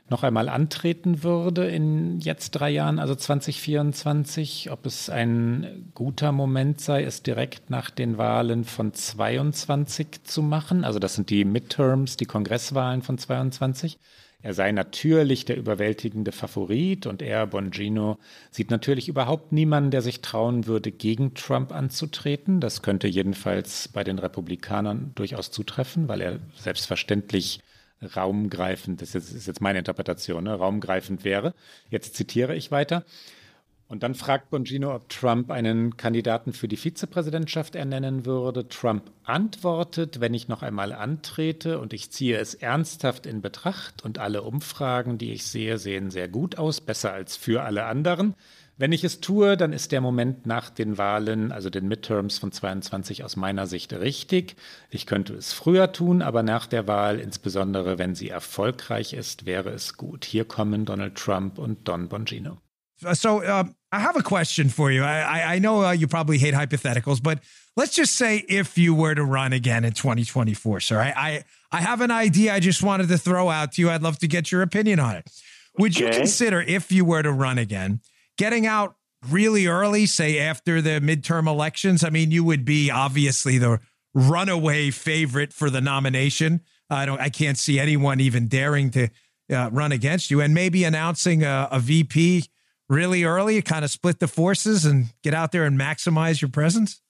[0.10, 6.80] noch einmal antreten würde in jetzt drei Jahren, also 2024, ob es ein guter Moment
[6.80, 10.84] sei, es direkt nach den Wahlen von 22 zu machen.
[10.84, 13.98] Also das sind die Midterms, die Kongresswahlen von 22.
[14.46, 18.20] Er sei natürlich der überwältigende Favorit und er, Bongino,
[18.52, 22.60] sieht natürlich überhaupt niemanden, der sich trauen würde, gegen Trump anzutreten.
[22.60, 27.60] Das könnte jedenfalls bei den Republikanern durchaus zutreffen, weil er selbstverständlich
[28.02, 31.54] raumgreifend, das ist jetzt meine Interpretation, ne, raumgreifend wäre.
[31.90, 33.04] Jetzt zitiere ich weiter.
[33.88, 38.68] Und dann fragt Bongino, ob Trump einen Kandidaten für die Vizepräsidentschaft ernennen würde.
[38.68, 44.18] Trump antwortet, wenn ich noch einmal antrete und ich ziehe es ernsthaft in Betracht und
[44.18, 48.34] alle Umfragen, die ich sehe, sehen sehr gut aus, besser als für alle anderen.
[48.78, 52.52] Wenn ich es tue, dann ist der Moment nach den Wahlen, also den Midterms von
[52.52, 54.58] 22 aus meiner Sicht richtig.
[54.90, 59.70] Ich könnte es früher tun, aber nach der Wahl, insbesondere wenn sie erfolgreich ist, wäre
[59.70, 60.26] es gut.
[60.26, 62.58] Hier kommen Donald Trump und Don Bongino.
[62.98, 65.04] So uh, I have a question for you.
[65.04, 67.40] I, I know uh, you probably hate hypotheticals, but
[67.78, 71.82] let's just say if you were to run again in 2024, sir, I, I, I
[71.82, 73.90] have an idea I just wanted to throw out to you.
[73.90, 75.30] I'd love to get your opinion on it.
[75.78, 76.08] Would okay.
[76.08, 78.02] you consider, if you were to run again,
[78.38, 78.96] getting out
[79.30, 82.04] really early, say after the midterm elections?
[82.04, 83.80] I mean, you would be obviously the
[84.14, 86.62] runaway favorite for the nomination.
[86.90, 87.20] I don't.
[87.20, 89.10] I can't see anyone even daring to
[89.52, 92.46] uh, run against you, and maybe announcing a, a VP
[92.90, 97.02] really early, kind of split the forces and get out there and maximize your presence.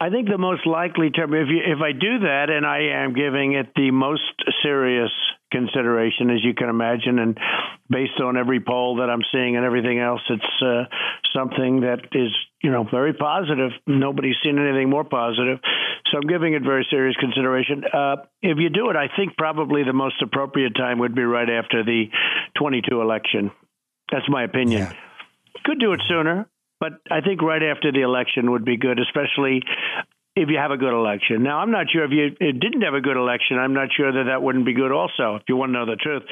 [0.00, 3.14] I think the most likely term, if you, if I do that, and I am
[3.14, 4.22] giving it the most
[4.62, 5.10] serious
[5.54, 7.18] consideration, as you can imagine.
[7.18, 7.38] And
[7.88, 10.84] based on every poll that I'm seeing and everything else, it's uh,
[11.34, 13.70] something that is, you know, very positive.
[13.86, 15.58] Nobody's seen anything more positive.
[16.10, 17.84] So I'm giving it very serious consideration.
[17.84, 21.48] Uh, if you do it, I think probably the most appropriate time would be right
[21.48, 22.06] after the
[22.58, 23.52] 22 election.
[24.10, 24.82] That's my opinion.
[24.82, 24.92] Yeah.
[25.64, 26.46] Could do it sooner,
[26.80, 29.62] but I think right after the election would be good, especially
[30.36, 31.42] if you have a good election.
[31.42, 33.58] Now, I'm not sure if you uh, didn't have a good election.
[33.58, 35.96] I'm not sure that that wouldn't be good also, if you want to know the
[35.96, 36.22] truth.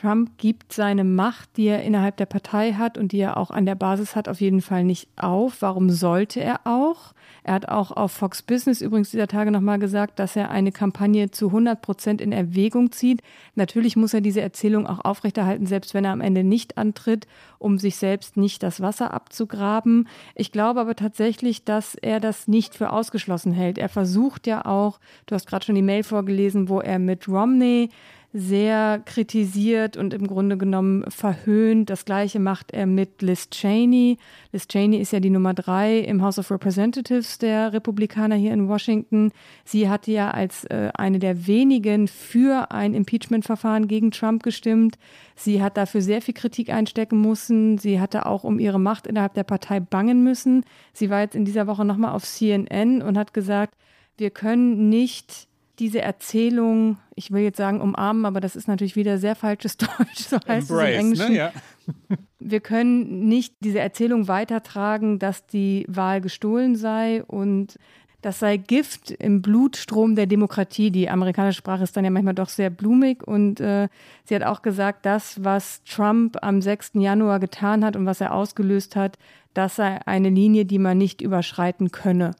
[0.00, 3.66] Trump gibt seine Macht, die er innerhalb der Partei hat und die er auch an
[3.66, 5.62] der Basis hat, auf jeden Fall nicht auf.
[5.62, 7.14] Warum sollte er auch?
[7.44, 11.30] Er hat auch auf Fox Business übrigens dieser Tage nochmal gesagt, dass er eine Kampagne
[11.30, 13.22] zu 100 Prozent in Erwägung zieht.
[13.54, 17.26] Natürlich muss er diese Erzählung auch aufrechterhalten, selbst wenn er am Ende nicht antritt,
[17.58, 20.08] um sich selbst nicht das Wasser abzugraben.
[20.34, 23.78] Ich glaube aber tatsächlich, dass er das nicht für ausgeschlossen hält.
[23.78, 27.90] Er versucht ja auch, du hast gerade schon die Mail vorgelesen, wo er mit Romney
[28.38, 31.88] sehr kritisiert und im Grunde genommen verhöhnt.
[31.88, 34.18] Das gleiche macht er mit Liz Cheney.
[34.52, 38.68] Liz Cheney ist ja die Nummer drei im House of Representatives der Republikaner hier in
[38.68, 39.32] Washington.
[39.64, 44.98] Sie hatte ja als äh, eine der wenigen für ein Impeachment-Verfahren gegen Trump gestimmt.
[45.34, 47.78] Sie hat dafür sehr viel Kritik einstecken müssen.
[47.78, 50.62] Sie hatte auch um ihre Macht innerhalb der Partei bangen müssen.
[50.92, 53.76] Sie war jetzt in dieser Woche nochmal auf CNN und hat gesagt,
[54.18, 59.18] wir können nicht diese Erzählung, ich will jetzt sagen umarmen, aber das ist natürlich wieder
[59.18, 61.24] sehr falsches Deutsch, so heißt Embrace, es im ne?
[61.24, 61.32] Englischen.
[61.32, 61.36] Ne?
[61.36, 61.52] Ja.
[62.38, 67.78] Wir können nicht diese Erzählung weitertragen, dass die Wahl gestohlen sei und
[68.22, 70.90] das sei Gift im Blutstrom der Demokratie.
[70.90, 73.88] Die amerikanische Sprache ist dann ja manchmal doch sehr blumig und äh,
[74.24, 76.92] sie hat auch gesagt, das, was Trump am 6.
[76.94, 79.18] Januar getan hat und was er ausgelöst hat,
[79.54, 82.32] das sei eine Linie, die man nicht überschreiten könne.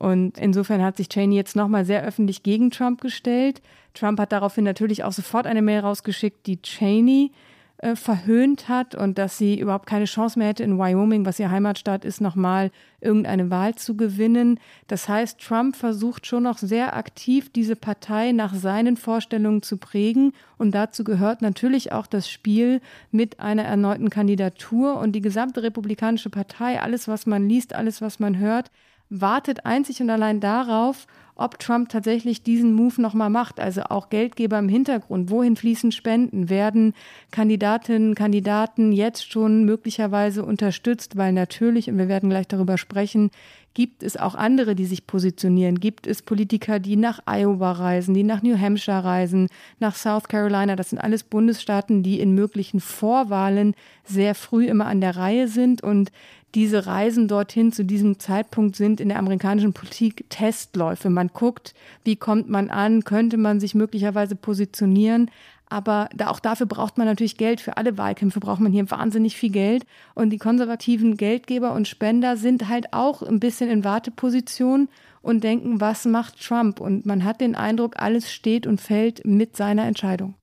[0.00, 3.60] Und insofern hat sich Cheney jetzt nochmal sehr öffentlich gegen Trump gestellt.
[3.92, 7.32] Trump hat daraufhin natürlich auch sofort eine Mail rausgeschickt, die Cheney
[7.76, 11.50] äh, verhöhnt hat und dass sie überhaupt keine Chance mehr hätte, in Wyoming, was ihr
[11.50, 12.70] Heimatstaat ist, nochmal
[13.02, 14.58] irgendeine Wahl zu gewinnen.
[14.86, 20.32] Das heißt, Trump versucht schon noch sehr aktiv, diese Partei nach seinen Vorstellungen zu prägen.
[20.56, 24.98] Und dazu gehört natürlich auch das Spiel mit einer erneuten Kandidatur.
[24.98, 28.70] Und die gesamte Republikanische Partei, alles, was man liest, alles, was man hört,
[29.10, 31.06] wartet einzig und allein darauf,
[31.40, 33.60] ob Trump tatsächlich diesen Move nochmal macht.
[33.60, 35.30] Also auch Geldgeber im Hintergrund.
[35.30, 36.50] Wohin fließen Spenden?
[36.50, 36.92] Werden
[37.30, 41.16] Kandidatinnen, Kandidaten jetzt schon möglicherweise unterstützt?
[41.16, 43.30] Weil natürlich, und wir werden gleich darüber sprechen,
[43.72, 45.80] gibt es auch andere, die sich positionieren.
[45.80, 49.48] Gibt es Politiker, die nach Iowa reisen, die nach New Hampshire reisen,
[49.78, 50.76] nach South Carolina.
[50.76, 53.74] Das sind alles Bundesstaaten, die in möglichen Vorwahlen
[54.04, 56.10] sehr früh immer an der Reihe sind und
[56.56, 61.08] diese Reisen dorthin zu diesem Zeitpunkt sind in der amerikanischen Politik Testläufe.
[61.08, 65.30] Man guckt, wie kommt man an, könnte man sich möglicherweise positionieren.
[65.70, 67.60] Aber da, auch dafür braucht man natürlich Geld.
[67.60, 69.84] Für alle Wahlkämpfe braucht man hier wahnsinnig viel Geld.
[70.14, 74.88] Und die konservativen Geldgeber und Spender sind halt auch ein bisschen in Warteposition
[75.22, 76.80] und denken, was macht Trump?
[76.80, 80.34] Und man hat den Eindruck, alles steht und fällt mit seiner Entscheidung.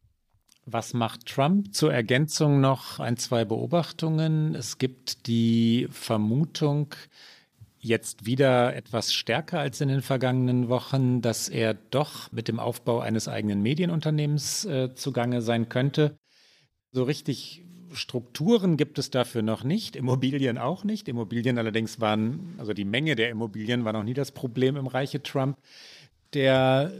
[0.66, 1.74] Was macht Trump?
[1.74, 4.54] Zur Ergänzung noch ein, zwei Beobachtungen.
[4.56, 6.94] Es gibt die Vermutung,
[7.88, 13.00] jetzt wieder etwas stärker als in den vergangenen Wochen, dass er doch mit dem Aufbau
[13.00, 16.18] eines eigenen Medienunternehmens äh, zugange sein könnte.
[16.92, 21.08] So richtig Strukturen gibt es dafür noch nicht, Immobilien auch nicht.
[21.08, 25.24] Immobilien allerdings waren, also die Menge der Immobilien war noch nie das Problem im Reiche
[25.24, 25.58] Trump.
[26.34, 26.92] Der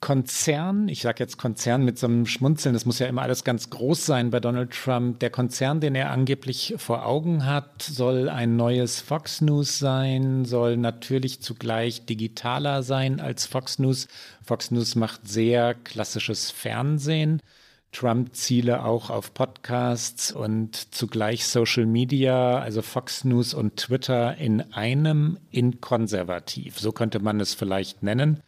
[0.00, 3.68] Konzern, ich sage jetzt Konzern mit so einem Schmunzeln, das muss ja immer alles ganz
[3.68, 5.18] groß sein bei Donald Trump.
[5.18, 10.76] Der Konzern, den er angeblich vor Augen hat, soll ein neues Fox News sein, soll
[10.76, 14.06] natürlich zugleich digitaler sein als Fox News.
[14.44, 17.42] Fox News macht sehr klassisches Fernsehen.
[17.90, 24.72] Trump ziele auch auf Podcasts und zugleich Social Media, also Fox News und Twitter in
[24.72, 26.78] einem in konservativ.
[26.78, 28.42] So könnte man es vielleicht nennen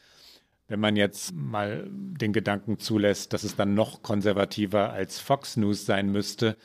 [0.70, 5.84] wenn man jetzt mal den Gedanken zulässt, dass es dann noch konservativer als Fox News
[5.84, 6.56] sein müsste,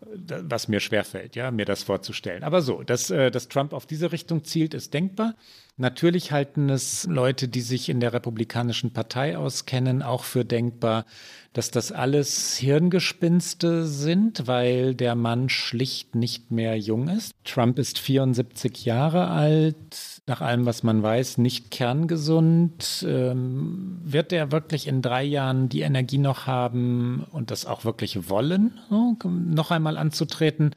[0.00, 2.42] was mir schwerfällt, ja, mir das vorzustellen.
[2.42, 5.36] Aber so, dass, äh, dass Trump auf diese Richtung zielt, ist denkbar.
[5.78, 11.06] Natürlich halten es Leute, die sich in der Republikanischen Partei auskennen, auch für denkbar,
[11.54, 17.32] dass das alles Hirngespinste sind, weil der Mann schlicht nicht mehr jung ist.
[17.44, 23.04] Trump ist 74 Jahre alt, nach allem, was man weiß, nicht kerngesund.
[23.08, 28.28] Ähm, wird er wirklich in drei Jahren die Energie noch haben und das auch wirklich
[28.28, 30.74] wollen, so, noch einmal anzutreten?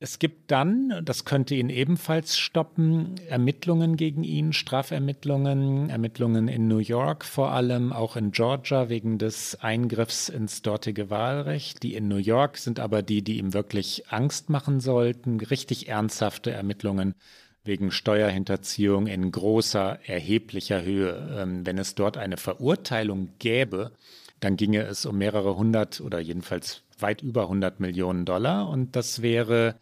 [0.00, 6.78] Es gibt dann, das könnte ihn ebenfalls stoppen, Ermittlungen gegen ihn, Strafermittlungen, Ermittlungen in New
[6.78, 11.82] York vor allem, auch in Georgia wegen des Eingriffs ins dortige Wahlrecht.
[11.82, 16.50] Die in New York sind aber die, die ihm wirklich Angst machen sollten, richtig ernsthafte
[16.50, 17.14] Ermittlungen
[17.62, 21.36] wegen Steuerhinterziehung in großer, erheblicher Höhe.
[21.38, 23.92] Ähm, wenn es dort eine Verurteilung gäbe,
[24.40, 29.22] dann ginge es um mehrere hundert oder jedenfalls weit über 100 Millionen Dollar und das
[29.22, 29.76] wäre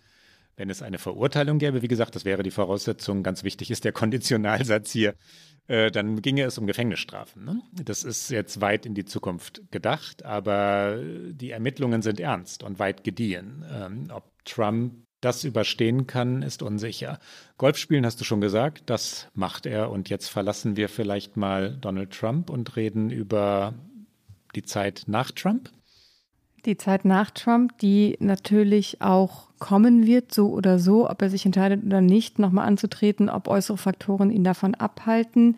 [0.56, 3.92] wenn es eine Verurteilung gäbe, wie gesagt, das wäre die Voraussetzung, ganz wichtig ist der
[3.92, 5.14] Konditionalsatz hier,
[5.66, 7.44] äh, dann ginge es um Gefängnisstrafen.
[7.44, 7.62] Ne?
[7.84, 13.04] Das ist jetzt weit in die Zukunft gedacht, aber die Ermittlungen sind ernst und weit
[13.04, 13.64] gediehen.
[13.72, 17.18] Ähm, ob Trump das überstehen kann, ist unsicher.
[17.56, 19.90] Golfspielen hast du schon gesagt, das macht er.
[19.90, 23.74] Und jetzt verlassen wir vielleicht mal Donald Trump und reden über
[24.56, 25.70] die Zeit nach Trump.
[26.64, 31.44] Die Zeit nach Trump, die natürlich auch kommen wird, so oder so, ob er sich
[31.44, 35.56] entscheidet oder nicht, nochmal anzutreten, ob äußere Faktoren ihn davon abhalten.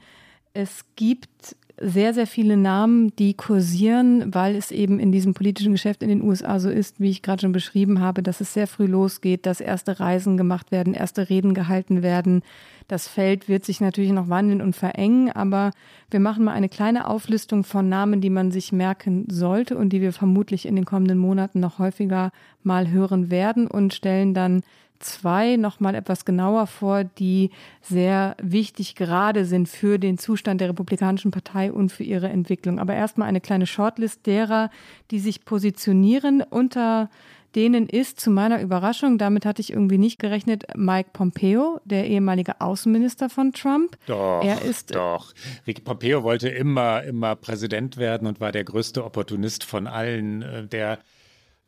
[0.54, 6.02] Es gibt sehr, sehr viele Namen, die kursieren, weil es eben in diesem politischen Geschäft
[6.02, 8.86] in den USA so ist, wie ich gerade schon beschrieben habe, dass es sehr früh
[8.86, 12.42] losgeht, dass erste Reisen gemacht werden, erste Reden gehalten werden.
[12.88, 15.70] Das Feld wird sich natürlich noch wandeln und verengen, aber
[16.10, 20.00] wir machen mal eine kleine Auflistung von Namen, die man sich merken sollte und die
[20.00, 22.30] wir vermutlich in den kommenden Monaten noch häufiger
[22.62, 24.62] mal hören werden und stellen dann
[25.00, 27.50] zwei nochmal etwas genauer vor, die
[27.82, 32.78] sehr wichtig gerade sind für den Zustand der Republikanischen Partei und für ihre Entwicklung.
[32.78, 34.70] Aber erstmal eine kleine Shortlist derer,
[35.10, 37.10] die sich positionieren unter
[37.54, 42.60] denen ist zu meiner Überraschung, damit hatte ich irgendwie nicht gerechnet, Mike Pompeo, der ehemalige
[42.60, 43.96] Außenminister von Trump.
[44.06, 45.32] Doch, er ist, doch.
[45.66, 50.42] Ricky Pompeo wollte immer, immer Präsident werden und war der größte Opportunist von allen.
[50.42, 50.98] Äh, der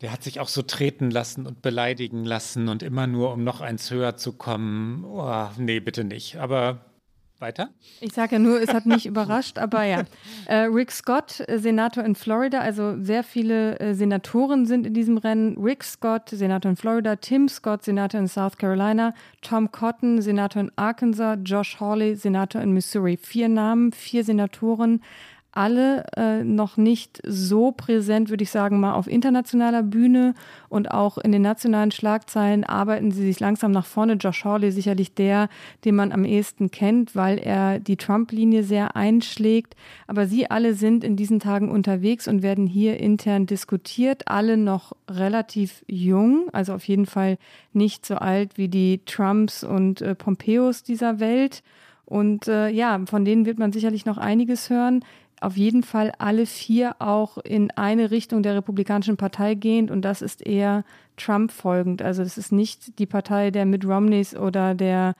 [0.01, 3.61] der hat sich auch so treten lassen und beleidigen lassen und immer nur, um noch
[3.61, 5.03] eins höher zu kommen.
[5.03, 6.37] Oh, nee, bitte nicht.
[6.37, 6.85] Aber
[7.41, 7.69] weiter?
[8.01, 10.03] Ich sage ja nur, es hat mich überrascht, aber ja.
[10.45, 15.17] Äh, Rick Scott, äh, Senator in Florida, also sehr viele äh, Senatoren sind in diesem
[15.17, 15.57] Rennen.
[15.57, 20.71] Rick Scott, Senator in Florida, Tim Scott, Senator in South Carolina, Tom Cotton, Senator in
[20.75, 23.17] Arkansas, Josh Hawley, Senator in Missouri.
[23.17, 25.01] Vier Namen, vier Senatoren
[25.57, 30.35] alle äh, noch nicht so präsent, würde ich sagen, mal auf internationaler Bühne
[30.69, 34.13] und auch in den nationalen Schlagzeilen arbeiten sie sich langsam nach vorne.
[34.13, 35.49] Josh Hawley sicherlich der,
[35.83, 39.75] den man am ehesten kennt, weil er die Trump-Linie sehr einschlägt.
[40.05, 44.27] Aber sie alle sind in diesen Tagen unterwegs und werden hier intern diskutiert.
[44.27, 47.39] Alle noch relativ jung, also auf jeden Fall
[47.73, 51.63] nicht so alt wie die Trumps und äh, Pompeos dieser Welt.
[52.05, 55.03] Und äh, ja, von denen wird man sicherlich noch einiges hören
[55.41, 60.21] auf jeden Fall alle vier auch in eine Richtung der Republikanischen Partei gehend und das
[60.21, 60.83] ist eher
[61.15, 62.01] Trump folgend.
[62.01, 65.13] Also das ist nicht die Partei der Mitt Romneys oder der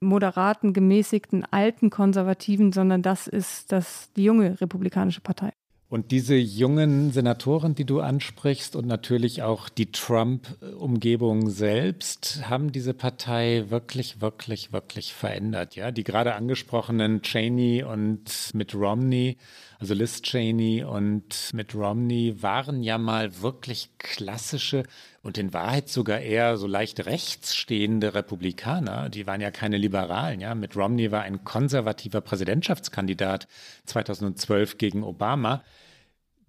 [0.00, 5.52] moderaten, gemäßigten, alten Konservativen, sondern das ist das, die junge Republikanische Partei.
[5.94, 12.94] Und diese jungen Senatoren, die du ansprichst und natürlich auch die Trump-Umgebung selbst, haben diese
[12.94, 15.76] Partei wirklich, wirklich, wirklich verändert.
[15.76, 19.36] Ja, die gerade angesprochenen Cheney und Mitt Romney,
[19.78, 24.82] also Liz Cheney und Mitt Romney waren ja mal wirklich klassische
[25.22, 29.10] und in Wahrheit sogar eher so leicht rechts stehende Republikaner.
[29.10, 30.40] Die waren ja keine Liberalen.
[30.40, 33.46] Ja, Mitt Romney war ein konservativer Präsidentschaftskandidat
[33.86, 35.62] 2012 gegen Obama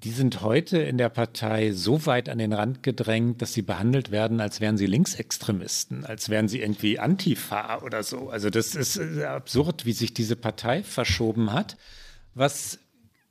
[0.04, 4.12] die sind heute in der Partei so weit an den Rand gedrängt, dass sie behandelt
[4.12, 8.30] werden, als wären sie Linksextremisten, als wären sie irgendwie Antifa oder so.
[8.30, 11.78] Also das ist äh, absurd, wie sich diese Partei verschoben hat.
[12.34, 12.80] Was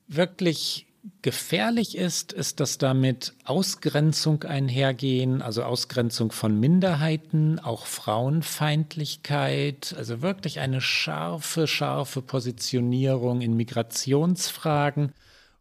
[0.09, 0.87] wirklich
[1.21, 10.61] gefährlich ist, ist, dass damit Ausgrenzung einhergehen, also Ausgrenzung von Minderheiten, auch Frauenfeindlichkeit, also wirklich
[10.61, 15.13] eine scharfe, scharfe Positionierung in Migrationsfragen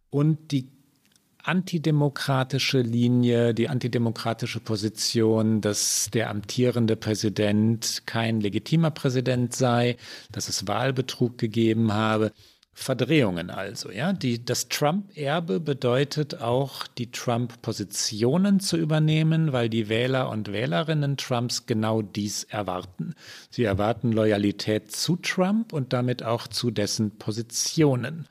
[0.10, 0.73] und die
[1.44, 9.98] antidemokratische Linie, die antidemokratische Position, dass der amtierende Präsident kein legitimer Präsident sei,
[10.32, 12.32] dass es Wahlbetrug gegeben habe.
[12.76, 14.14] Verdrehungen also, ja.
[14.14, 21.68] Die, das Trump-Erbe bedeutet auch, die Trump-Positionen zu übernehmen, weil die Wähler und Wählerinnen Trumps
[21.68, 23.14] genau dies erwarten.
[23.52, 28.28] Sie erwarten Loyalität zu Trump und damit auch zu dessen Positionen.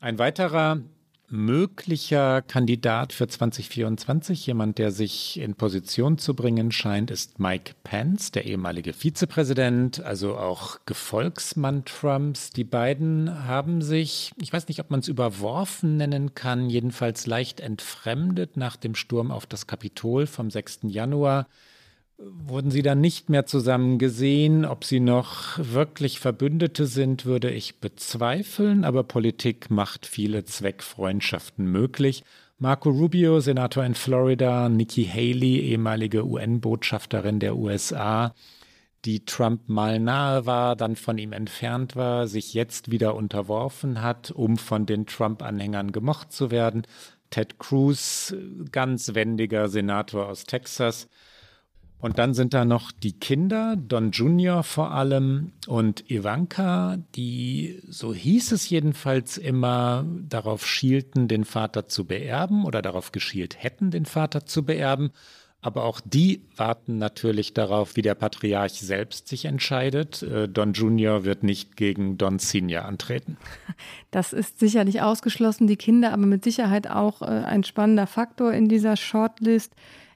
[0.00, 0.80] Ein weiterer
[1.28, 8.30] möglicher Kandidat für 2024, jemand, der sich in Position zu bringen scheint, ist Mike Pence,
[8.30, 12.50] der ehemalige Vizepräsident, also auch Gefolgsmann Trumps.
[12.50, 17.60] Die beiden haben sich, ich weiß nicht, ob man es überworfen nennen kann, jedenfalls leicht
[17.60, 20.80] entfremdet nach dem Sturm auf das Kapitol vom 6.
[20.84, 21.46] Januar
[22.18, 24.64] wurden sie dann nicht mehr zusammen gesehen.
[24.64, 32.24] Ob sie noch wirklich Verbündete sind, würde ich bezweifeln, aber Politik macht viele Zweckfreundschaften möglich.
[32.58, 38.32] Marco Rubio, Senator in Florida, Nikki Haley, ehemalige UN-Botschafterin der USA,
[39.04, 44.30] die Trump mal nahe war, dann von ihm entfernt war, sich jetzt wieder unterworfen hat,
[44.30, 46.86] um von den Trump-Anhängern gemocht zu werden.
[47.30, 48.34] Ted Cruz,
[48.70, 51.08] ganz wendiger Senator aus Texas,
[52.04, 58.12] Und dann sind da noch die Kinder, Don Junior vor allem und Ivanka, die, so
[58.12, 64.04] hieß es jedenfalls immer, darauf schielten, den Vater zu beerben oder darauf geschielt hätten, den
[64.04, 65.12] Vater zu beerben.
[65.62, 70.22] Aber auch die warten natürlich darauf, wie der Patriarch selbst sich entscheidet.
[70.22, 73.38] Äh, Don Junior wird nicht gegen Don Senior antreten.
[74.10, 75.68] Das ist sicherlich ausgeschlossen.
[75.68, 79.72] Die Kinder aber mit Sicherheit auch äh, ein spannender Faktor in dieser Shortlist.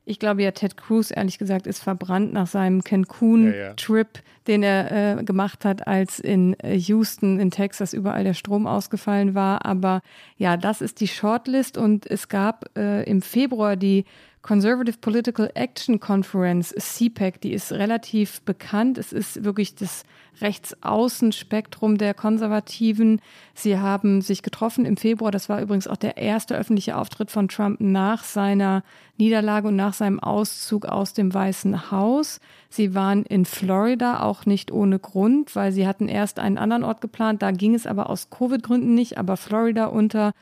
[0.08, 4.42] Ich glaube ja, Ted Cruz, ehrlich gesagt, ist verbrannt nach seinem Cancun-Trip, ja, ja.
[4.46, 9.34] den er äh, gemacht hat, als in äh, Houston, in Texas, überall der Strom ausgefallen
[9.34, 9.66] war.
[9.66, 10.00] Aber
[10.38, 14.06] ja, das ist die Shortlist und es gab äh, im Februar die
[14.48, 18.96] Conservative Political Action Conference, CPAC, die ist relativ bekannt.
[18.96, 20.04] Es ist wirklich das
[20.40, 23.20] Rechtsaußenspektrum der Konservativen.
[23.52, 25.30] Sie haben sich getroffen im Februar.
[25.30, 28.84] Das war übrigens auch der erste öffentliche Auftritt von Trump nach seiner
[29.18, 32.40] Niederlage und nach seinem Auszug aus dem Weißen Haus.
[32.70, 37.02] Sie waren in Florida, auch nicht ohne Grund, weil sie hatten erst einen anderen Ort
[37.02, 37.42] geplant.
[37.42, 39.18] Da ging es aber aus Covid-Gründen nicht.
[39.18, 40.32] Aber Florida unter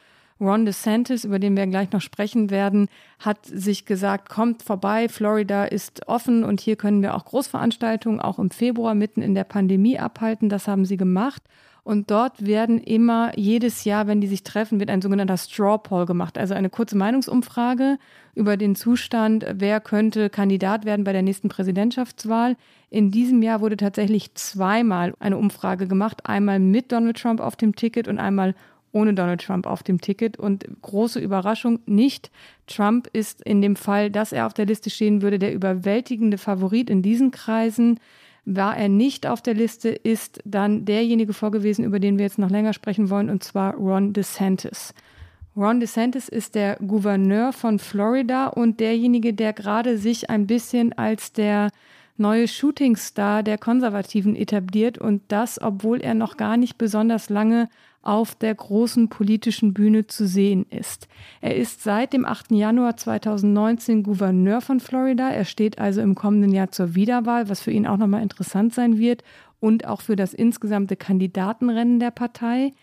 [0.40, 5.64] Ron DeSantis, über den wir gleich noch sprechen werden, hat sich gesagt, kommt vorbei, Florida
[5.64, 9.98] ist offen und hier können wir auch Großveranstaltungen auch im Februar mitten in der Pandemie
[9.98, 10.48] abhalten.
[10.48, 11.42] Das haben sie gemacht.
[11.86, 16.04] Und dort werden immer jedes Jahr, wenn die sich treffen, wird ein sogenannter Straw Poll
[16.04, 17.98] gemacht, also eine kurze Meinungsumfrage
[18.34, 22.56] über den Zustand, wer könnte Kandidat werden bei der nächsten Präsidentschaftswahl.
[22.90, 27.76] In diesem Jahr wurde tatsächlich zweimal eine Umfrage gemacht, einmal mit Donald Trump auf dem
[27.76, 28.56] Ticket und einmal
[28.96, 30.38] ohne Donald Trump auf dem Ticket.
[30.38, 32.30] Und große Überraschung nicht.
[32.66, 36.88] Trump ist in dem Fall, dass er auf der Liste stehen würde, der überwältigende Favorit
[36.88, 38.00] in diesen Kreisen.
[38.46, 42.50] War er nicht auf der Liste, ist dann derjenige vorgewesen, über den wir jetzt noch
[42.50, 44.94] länger sprechen wollen, und zwar Ron DeSantis.
[45.56, 51.32] Ron DeSantis ist der Gouverneur von Florida und derjenige, der gerade sich ein bisschen als
[51.32, 51.70] der
[52.18, 57.68] neue Shootingstar der Konservativen etabliert und das, obwohl er noch gar nicht besonders lange
[58.06, 61.08] auf der großen politischen Bühne zu sehen ist.
[61.40, 62.52] Er ist seit dem 8.
[62.52, 65.28] Januar 2019 Gouverneur von Florida.
[65.28, 68.98] Er steht also im kommenden Jahr zur Wiederwahl, was für ihn auch nochmal interessant sein
[68.98, 69.24] wird
[69.58, 72.74] und auch für das insgesamte Kandidatenrennen der Partei.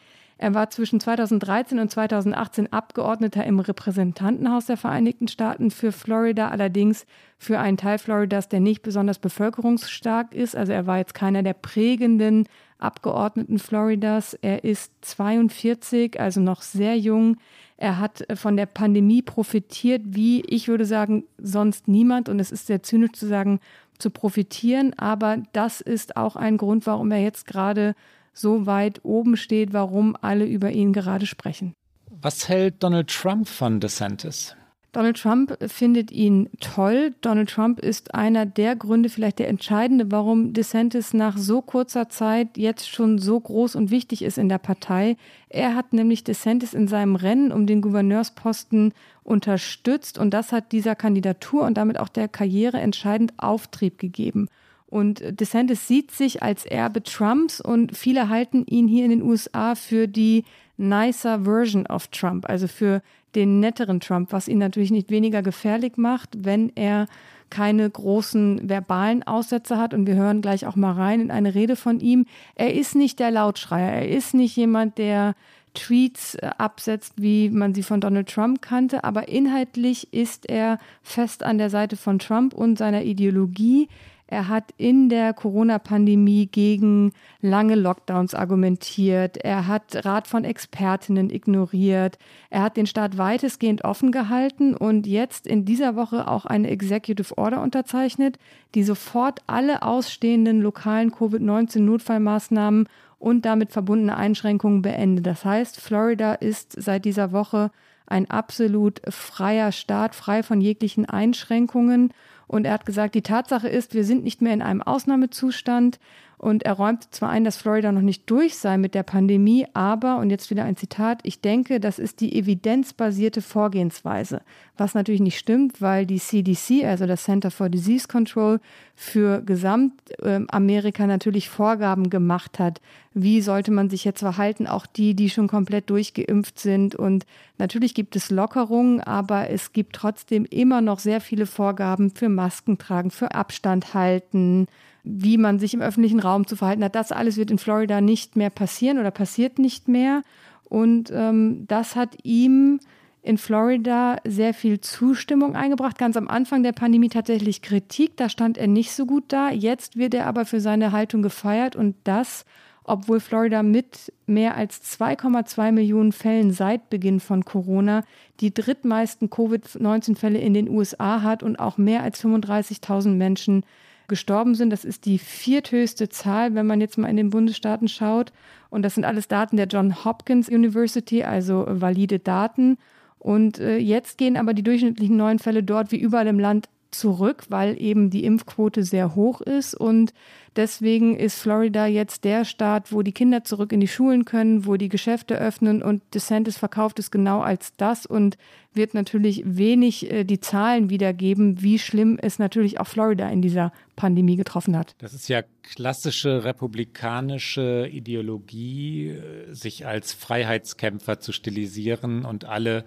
[0.43, 7.05] Er war zwischen 2013 und 2018 Abgeordneter im Repräsentantenhaus der Vereinigten Staaten für Florida, allerdings
[7.37, 10.53] für einen Teil Floridas, der nicht besonders bevölkerungsstark ist.
[10.53, 14.33] Also er war jetzt keiner der prägenden Abgeordneten Floridas.
[14.33, 17.37] Er ist 42, also noch sehr jung.
[17.77, 22.27] Er hat äh, von der Pandemie profitiert, wie ich würde sagen, sonst niemand.
[22.27, 23.61] Und es ist sehr zynisch zu sagen,
[23.97, 24.93] zu profitieren.
[24.99, 27.95] Aber das ist auch ein Grund, warum er jetzt gerade
[28.33, 31.73] so weit oben steht, warum alle über ihn gerade sprechen.
[32.21, 34.55] Was hält Donald Trump von DeSantis?
[34.93, 37.15] Donald Trump findet ihn toll.
[37.21, 42.57] Donald Trump ist einer der Gründe, vielleicht der entscheidende, warum DeSantis nach so kurzer Zeit
[42.57, 45.17] jetzt schon so groß und wichtig ist in der Partei.
[45.49, 50.95] Er hat nämlich DeSantis in seinem Rennen um den Gouverneursposten unterstützt und das hat dieser
[50.95, 54.47] Kandidatur und damit auch der Karriere entscheidend Auftrieb gegeben.
[54.93, 59.73] Und DeSantis sieht sich als Erbe Trumps und viele halten ihn hier in den USA
[59.73, 60.43] für die
[60.77, 63.01] nicer Version of Trump, also für
[63.33, 67.07] den netteren Trump, was ihn natürlich nicht weniger gefährlich macht, wenn er
[67.49, 69.95] keine großen verbalen Aussätze hat.
[69.95, 72.27] Und wir hören gleich auch mal rein in eine Rede von ihm.
[72.53, 73.93] Er ist nicht der Lautschreier.
[73.93, 75.33] Er ist nicht jemand, der
[75.73, 79.03] Tweets äh, absetzt, wie man sie von Donald Trump kannte.
[79.03, 83.87] Aber inhaltlich ist er fest an der Seite von Trump und seiner Ideologie.
[84.33, 89.37] Er hat in der Corona-Pandemie gegen lange Lockdowns argumentiert.
[89.37, 92.17] Er hat Rat von Expertinnen ignoriert.
[92.49, 97.37] Er hat den Staat weitestgehend offen gehalten und jetzt in dieser Woche auch eine Executive
[97.37, 98.39] Order unterzeichnet,
[98.73, 102.87] die sofort alle ausstehenden lokalen Covid-19-Notfallmaßnahmen
[103.19, 105.27] und damit verbundene Einschränkungen beendet.
[105.27, 107.69] Das heißt, Florida ist seit dieser Woche
[108.07, 112.11] ein absolut freier Staat, frei von jeglichen Einschränkungen.
[112.53, 115.99] Und er hat gesagt, die Tatsache ist, wir sind nicht mehr in einem Ausnahmezustand.
[116.37, 120.17] Und er räumt zwar ein, dass Florida noch nicht durch sei mit der Pandemie, aber,
[120.17, 124.41] und jetzt wieder ein Zitat, ich denke, das ist die evidenzbasierte Vorgehensweise.
[124.77, 128.59] Was natürlich nicht stimmt, weil die CDC, also das Center for Disease Control,
[128.93, 132.81] für Gesamtamerika natürlich Vorgaben gemacht hat.
[133.13, 134.65] Wie sollte man sich jetzt verhalten?
[134.65, 136.95] Auch die, die schon komplett durchgeimpft sind.
[136.95, 137.25] Und
[137.57, 142.77] natürlich gibt es Lockerungen, aber es gibt trotzdem immer noch sehr viele Vorgaben für Masken
[142.77, 144.67] tragen, für Abstand halten,
[145.03, 146.95] wie man sich im öffentlichen Raum zu verhalten hat.
[146.95, 150.23] Das alles wird in Florida nicht mehr passieren oder passiert nicht mehr.
[150.63, 152.79] Und ähm, das hat ihm
[153.21, 155.97] in Florida sehr viel Zustimmung eingebracht.
[155.97, 159.49] Ganz am Anfang der Pandemie tatsächlich Kritik, da stand er nicht so gut da.
[159.49, 162.43] Jetzt wird er aber für seine Haltung gefeiert und das,
[162.83, 168.03] obwohl Florida mit mehr als 2,2 Millionen Fällen seit Beginn von Corona
[168.39, 173.65] die drittmeisten Covid-19-Fälle in den USA hat und auch mehr als 35.000 Menschen
[174.07, 174.69] gestorben sind.
[174.69, 178.33] Das ist die vierthöchste Zahl, wenn man jetzt mal in den Bundesstaaten schaut.
[178.69, 182.77] Und das sind alles Daten der John Hopkins University, also valide Daten.
[183.19, 187.43] Und äh, jetzt gehen aber die durchschnittlichen neuen Fälle dort wie überall im Land zurück,
[187.49, 189.75] weil eben die Impfquote sehr hoch ist.
[189.75, 190.13] Und
[190.55, 194.75] deswegen ist Florida jetzt der Staat, wo die Kinder zurück in die Schulen können, wo
[194.75, 198.37] die Geschäfte öffnen und DeSantis verkauft es genau als das und
[198.73, 203.71] wird natürlich wenig äh, die Zahlen wiedergeben, wie schlimm es natürlich auch Florida in dieser
[203.95, 204.95] Pandemie getroffen hat.
[204.97, 212.85] Das ist ja klassische republikanische Ideologie, äh, sich als Freiheitskämpfer zu stilisieren und alle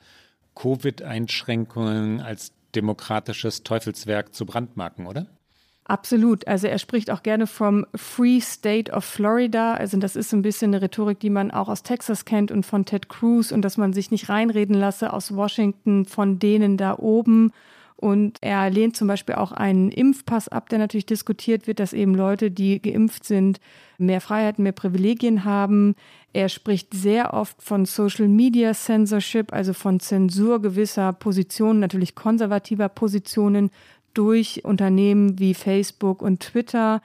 [0.57, 5.27] Covid-Einschränkungen als demokratisches Teufelswerk zu brandmarken, oder?
[5.89, 6.49] Absolut.
[6.49, 9.75] Also er spricht auch gerne vom Free State of Florida.
[9.75, 12.67] Also das ist so ein bisschen eine Rhetorik, die man auch aus Texas kennt und
[12.67, 16.99] von Ted Cruz und dass man sich nicht reinreden lasse aus Washington von denen da
[16.99, 17.53] oben.
[17.97, 22.15] Und er lehnt zum Beispiel auch einen Impfpass ab, der natürlich diskutiert wird, dass eben
[22.15, 23.59] Leute, die geimpft sind,
[23.97, 25.95] mehr Freiheiten, mehr Privilegien haben.
[26.35, 32.91] Er spricht sehr oft von Social Media Censorship, also von Zensur gewisser Positionen, natürlich konservativer
[32.91, 33.71] Positionen
[34.13, 37.01] durch Unternehmen wie Facebook und Twitter.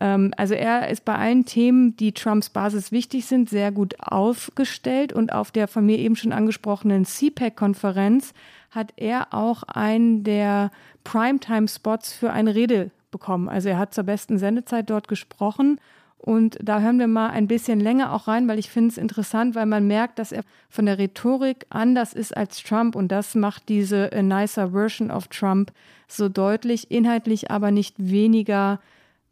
[0.00, 5.12] Ähm, also er ist bei allen Themen, die Trumps Basis wichtig sind, sehr gut aufgestellt
[5.12, 8.32] und auf der von mir eben schon angesprochenen CPAC-Konferenz
[8.70, 10.70] hat er auch einen der
[11.04, 13.48] Primetime-Spots für eine Rede bekommen.
[13.48, 15.80] Also er hat zur besten Sendezeit dort gesprochen.
[16.18, 19.54] Und da hören wir mal ein bisschen länger auch rein, weil ich finde es interessant,
[19.54, 22.96] weil man merkt, dass er von der Rhetorik anders ist als Trump.
[22.96, 25.72] Und das macht diese A Nicer Version of Trump
[26.08, 28.80] so deutlich, inhaltlich aber nicht weniger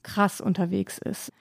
[0.02, 1.32] krass unterwegs ist.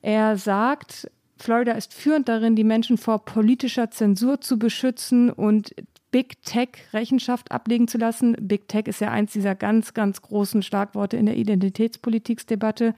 [0.00, 5.74] Er sagt, Florida ist führend darin, die Menschen vor politischer Zensur zu beschützen und
[6.12, 8.36] Big Tech Rechenschaft ablegen zu lassen.
[8.38, 12.94] Big Tech ist ja eins dieser ganz, ganz großen Schlagworte in der Identitätspolitiksdebatte.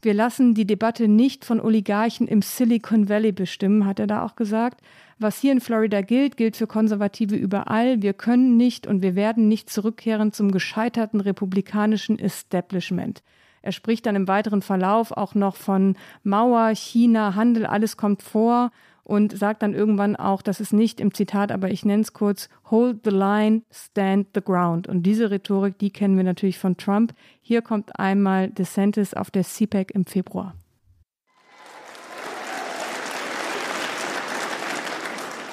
[0.00, 4.36] Wir lassen die Debatte nicht von Oligarchen im Silicon Valley bestimmen, hat er da auch
[4.36, 4.80] gesagt.
[5.18, 8.00] Was hier in Florida gilt, gilt für Konservative überall.
[8.00, 13.22] Wir können nicht und wir werden nicht zurückkehren zum gescheiterten republikanischen Establishment.
[13.62, 18.70] Er spricht dann im weiteren Verlauf auch noch von Mauer, China, Handel, alles kommt vor
[19.04, 22.48] und sagt dann irgendwann auch, das ist nicht im Zitat, aber ich nenne es kurz,
[22.70, 24.86] hold the line, stand the ground.
[24.86, 27.12] Und diese Rhetorik, die kennen wir natürlich von Trump.
[27.40, 30.54] Hier kommt einmal DeSantis auf der CPAC im Februar.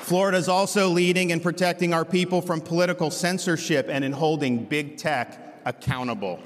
[0.03, 4.97] Florida is also leading in protecting our people from political censorship and in holding big
[4.97, 6.39] tech accountable.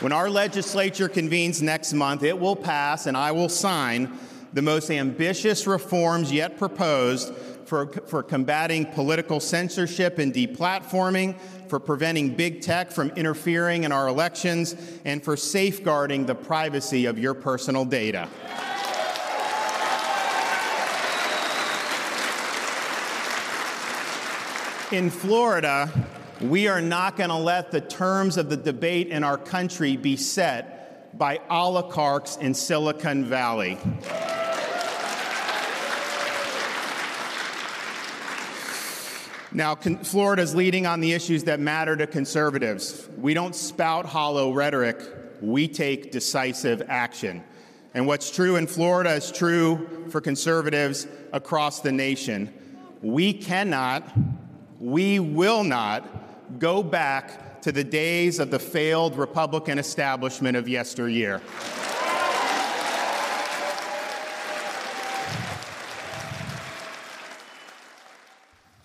[0.00, 4.08] When our legislature convenes next month, it will pass and I will sign
[4.52, 7.34] the most ambitious reforms yet proposed
[7.64, 11.38] for, for combating political censorship and deplatforming,
[11.68, 17.18] for preventing big tech from interfering in our elections, and for safeguarding the privacy of
[17.18, 18.28] your personal data.
[24.90, 25.90] In Florida,
[26.42, 30.16] we are not going to let the terms of the debate in our country be
[30.16, 33.78] set by oligarchs in Silicon Valley.
[39.54, 43.08] Now, Florida is leading on the issues that matter to conservatives.
[43.18, 45.00] We don't spout hollow rhetoric,
[45.42, 47.44] we take decisive action.
[47.94, 52.52] And what's true in Florida is true for conservatives across the nation.
[53.02, 54.10] We cannot,
[54.80, 61.42] we will not go back to the days of the failed Republican establishment of yesteryear.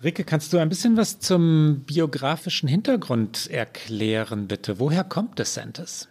[0.02, 4.78] Rike, kannst du ein bisschen was zum biografischen Hintergrund erklären, bitte?
[4.78, 6.08] Woher kommt DeSantis?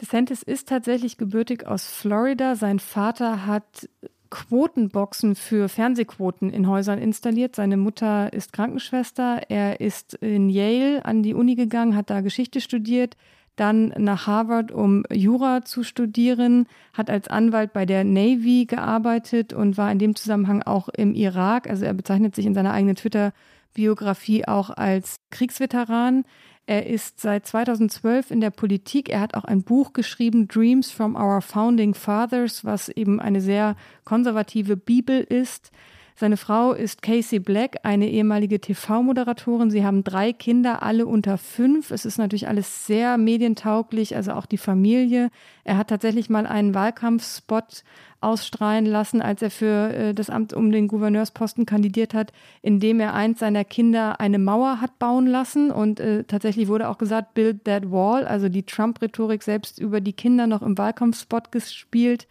[0.00, 2.56] DeSantis ist tatsächlich gebürtig aus Florida.
[2.56, 3.88] Sein Vater hat
[4.30, 7.56] Quotenboxen für Fernsehquoten in Häusern installiert.
[7.56, 9.42] Seine Mutter ist Krankenschwester.
[9.50, 13.16] Er ist in Yale an die Uni gegangen, hat da Geschichte studiert
[13.56, 19.76] dann nach Harvard, um Jura zu studieren, hat als Anwalt bei der Navy gearbeitet und
[19.76, 21.68] war in dem Zusammenhang auch im Irak.
[21.68, 26.24] Also er bezeichnet sich in seiner eigenen Twitter-Biografie auch als Kriegsveteran.
[26.66, 29.08] Er ist seit 2012 in der Politik.
[29.08, 33.76] Er hat auch ein Buch geschrieben, Dreams from Our Founding Fathers, was eben eine sehr
[34.04, 35.70] konservative Bibel ist.
[36.18, 39.70] Seine Frau ist Casey Black, eine ehemalige TV-Moderatorin.
[39.70, 41.90] Sie haben drei Kinder, alle unter fünf.
[41.90, 45.30] Es ist natürlich alles sehr medientauglich, also auch die Familie.
[45.64, 47.84] Er hat tatsächlich mal einen Wahlkampfspot
[48.22, 53.12] ausstrahlen lassen, als er für äh, das Amt um den Gouverneursposten kandidiert hat, indem er
[53.12, 55.70] eins seiner Kinder eine Mauer hat bauen lassen.
[55.70, 60.14] Und äh, tatsächlich wurde auch gesagt, build that wall, also die Trump-Rhetorik selbst über die
[60.14, 62.26] Kinder noch im Wahlkampfspot gespielt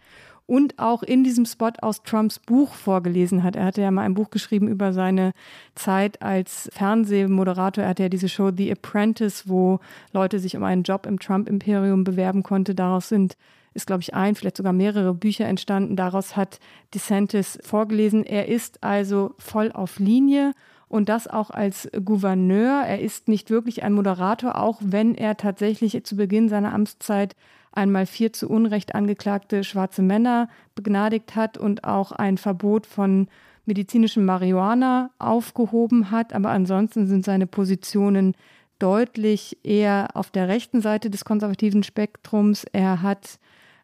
[0.46, 3.56] und auch in diesem Spot aus Trumps Buch vorgelesen hat.
[3.56, 5.32] Er hatte ja mal ein Buch geschrieben über seine
[5.74, 7.84] Zeit als Fernsehmoderator.
[7.84, 9.80] Er hatte ja diese Show The Apprentice, wo
[10.12, 12.76] Leute sich um einen Job im Trump-Imperium bewerben konnten.
[12.76, 13.36] Daraus sind
[13.76, 15.96] ist, glaube ich, ein, vielleicht sogar mehrere Bücher entstanden.
[15.96, 16.58] Daraus hat
[16.94, 18.24] DeSantis vorgelesen.
[18.24, 20.52] Er ist also voll auf Linie
[20.88, 22.84] und das auch als Gouverneur.
[22.86, 27.36] Er ist nicht wirklich ein Moderator, auch wenn er tatsächlich zu Beginn seiner Amtszeit
[27.76, 33.28] einmal vier zu Unrecht angeklagte schwarze Männer begnadigt hat und auch ein Verbot von
[33.66, 36.32] medizinischem Marihuana aufgehoben hat.
[36.32, 38.34] Aber ansonsten sind seine Positionen
[38.78, 42.64] deutlich eher auf der rechten Seite des konservativen Spektrums.
[42.72, 43.38] Er hat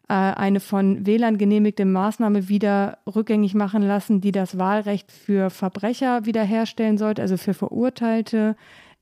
[0.07, 6.25] äh, eine von Wählern genehmigte Maßnahme wieder rückgängig machen lassen, die das Wahlrecht für Verbrecher
[6.25, 8.55] wiederherstellen sollte, also für Verurteilte.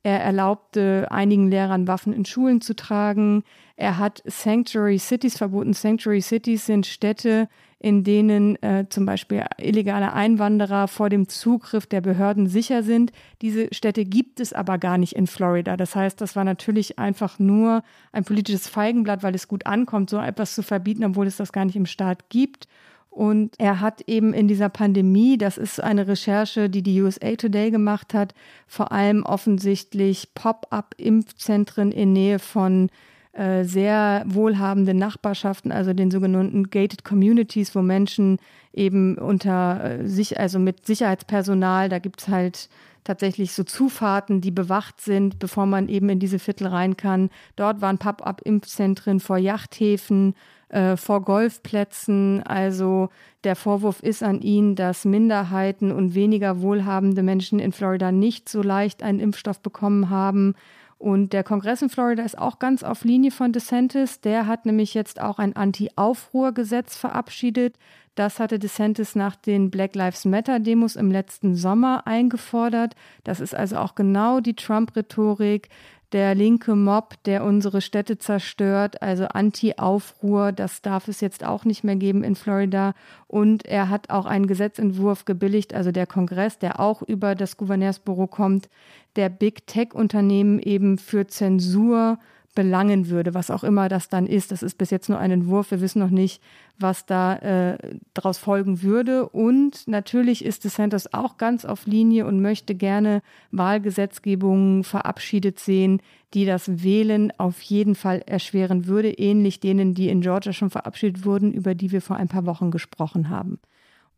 [0.04, 3.44] Er erlaubte einigen Lehrern Waffen in Schulen zu tragen.
[3.76, 5.74] Er hat Sanctuary Cities verboten.
[5.74, 7.48] Sanctuary Cities sind Städte,
[7.78, 13.12] in denen äh, zum Beispiel illegale Einwanderer vor dem Zugriff der Behörden sicher sind.
[13.42, 15.78] Diese Städte gibt es aber gar nicht in Florida.
[15.78, 20.20] Das heißt, das war natürlich einfach nur ein politisches Feigenblatt, weil es gut ankommt, so
[20.20, 22.68] etwas zu verbieten, obwohl es das gar nicht im Staat gibt.
[23.12, 27.70] Und er hat eben in dieser Pandemie, das ist eine Recherche, die die USA Today
[27.70, 28.34] gemacht hat,
[28.68, 32.90] vor allem offensichtlich Pop-up-Impfzentren in Nähe von
[33.34, 38.40] äh, sehr wohlhabenden Nachbarschaften, also den sogenannten gated communities, wo Menschen
[38.72, 42.70] eben unter äh, sich, also mit Sicherheitspersonal, da gibt es halt
[43.04, 47.30] tatsächlich so Zufahrten, die bewacht sind, bevor man eben in diese Viertel rein kann.
[47.56, 50.36] Dort waren Pop-up-Impfzentren vor Yachthäfen,
[50.72, 52.44] äh, vor Golfplätzen.
[52.44, 53.10] Also
[53.44, 58.62] der Vorwurf ist an ihn, dass Minderheiten und weniger wohlhabende Menschen in Florida nicht so
[58.62, 60.56] leicht einen Impfstoff bekommen haben.
[60.98, 64.22] Und der Kongress in Florida ist auch ganz auf Linie von DeSantis.
[64.22, 67.76] Der hat nämlich jetzt auch ein Anti-Aufruhr-Gesetz verabschiedet.
[68.16, 72.96] Das hatte DeSantis nach den Black Lives Matter-Demos im letzten Sommer eingefordert.
[73.24, 75.70] Das ist also auch genau die Trump-Rhetorik,
[76.12, 81.84] der linke Mob, der unsere Städte zerstört, also Anti-Aufruhr, das darf es jetzt auch nicht
[81.84, 82.94] mehr geben in Florida.
[83.28, 88.28] Und er hat auch einen Gesetzentwurf gebilligt, also der Kongress, der auch über das Gouverneursbüro
[88.28, 88.70] kommt,
[89.16, 92.18] der Big Tech-Unternehmen eben für Zensur
[92.54, 94.52] belangen würde, was auch immer das dann ist.
[94.52, 95.72] Das ist bis jetzt nur ein Entwurf.
[95.72, 96.42] Wir wissen noch nicht,
[96.78, 97.78] was da äh,
[98.14, 99.30] daraus folgen würde.
[99.30, 103.22] Und natürlich ist DeSantis auch ganz auf Linie und möchte gerne
[103.52, 106.02] Wahlgesetzgebungen verabschiedet sehen,
[106.34, 111.26] die das Wählen auf jeden Fall erschweren würde, ähnlich denen, die in Georgia schon verabschiedet
[111.26, 113.60] wurden, über die wir vor ein paar Wochen gesprochen haben.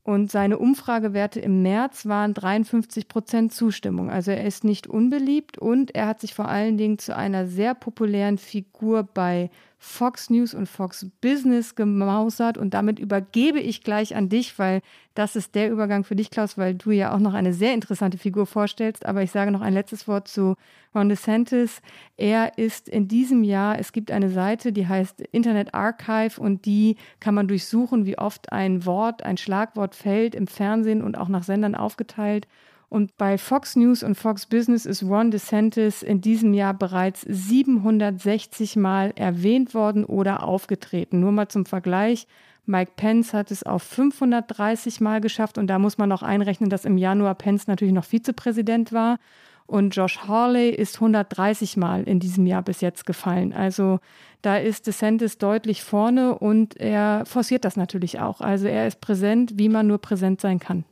[0.03, 4.09] Und seine Umfragewerte im März waren 53 Prozent Zustimmung.
[4.09, 7.73] Also er ist nicht unbeliebt und er hat sich vor allen Dingen zu einer sehr
[7.73, 9.49] populären Figur bei
[9.85, 12.57] Fox News und Fox Business gemausert.
[12.57, 14.81] Und damit übergebe ich gleich an dich, weil
[15.13, 18.17] das ist der Übergang für dich, Klaus, weil du ja auch noch eine sehr interessante
[18.17, 19.05] Figur vorstellst.
[19.05, 20.55] Aber ich sage noch ein letztes Wort zu
[20.95, 21.81] Ron DeSantis.
[22.15, 26.95] Er ist in diesem Jahr, es gibt eine Seite, die heißt Internet Archive und die
[27.19, 31.43] kann man durchsuchen, wie oft ein Wort, ein Schlagwort fällt im Fernsehen und auch nach
[31.43, 32.47] Sendern aufgeteilt.
[32.93, 38.75] Und bei Fox News und Fox Business ist Ron DeSantis in diesem Jahr bereits 760
[38.75, 41.19] Mal erwähnt worden oder aufgetreten.
[41.19, 42.27] Nur mal zum Vergleich.
[42.67, 46.85] Mike Pence hat es auf 530 Mal geschafft und da muss man noch einrechnen, dass
[46.85, 49.17] im Januar Pence natürlich noch Vizepräsident war.
[49.65, 53.53] Und Josh Hawley ist 130 Mal in diesem Jahr bis jetzt gefallen.
[53.53, 54.01] Also
[54.43, 58.39] da ist DeSantis deutlich vorne und er forciert das natürlich auch.
[58.39, 60.85] Also er ist präsent, wie man nur präsent sein kann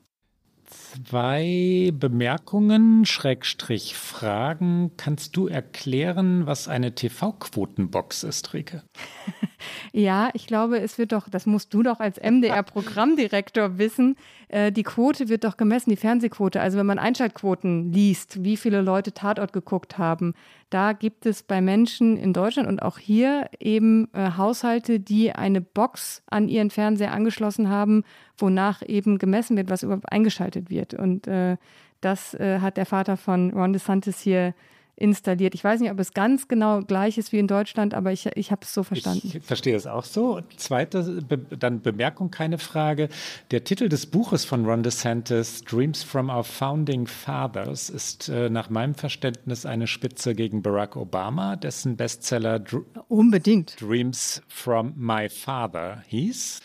[0.91, 4.91] zwei Bemerkungen, Schrägstrich Fragen.
[4.97, 8.83] Kannst du erklären, was eine TV-Quotenbox ist, Rike?
[9.93, 14.15] ja, ich glaube, es wird doch, das musst du doch als MDR-Programmdirektor wissen,
[14.51, 16.59] äh, die Quote wird doch gemessen, die Fernsehquote.
[16.59, 20.33] Also wenn man Einschaltquoten liest, wie viele Leute Tatort geguckt haben,
[20.69, 25.61] da gibt es bei Menschen in Deutschland und auch hier eben äh, Haushalte, die eine
[25.61, 28.03] Box an ihren Fernseher angeschlossen haben,
[28.37, 30.80] wonach eben gemessen wird, was überhaupt eingeschaltet wird.
[30.93, 31.57] Und äh,
[32.01, 34.53] das äh, hat der Vater von Ron DeSantis hier
[35.01, 35.55] installiert.
[35.55, 38.51] Ich weiß nicht, ob es ganz genau gleich ist wie in Deutschland, aber ich, ich
[38.51, 39.31] habe es so verstanden.
[39.33, 40.41] Ich verstehe es auch so.
[40.57, 43.09] Zweite Be dann Bemerkung, keine Frage.
[43.49, 48.69] Der Titel des Buches von Ron DeSantis, Dreams from Our Founding Fathers, ist äh, nach
[48.69, 53.81] meinem Verständnis eine Spitze gegen Barack Obama, dessen Bestseller Dr Unbedingt.
[53.81, 56.61] Dreams from My Father hieß.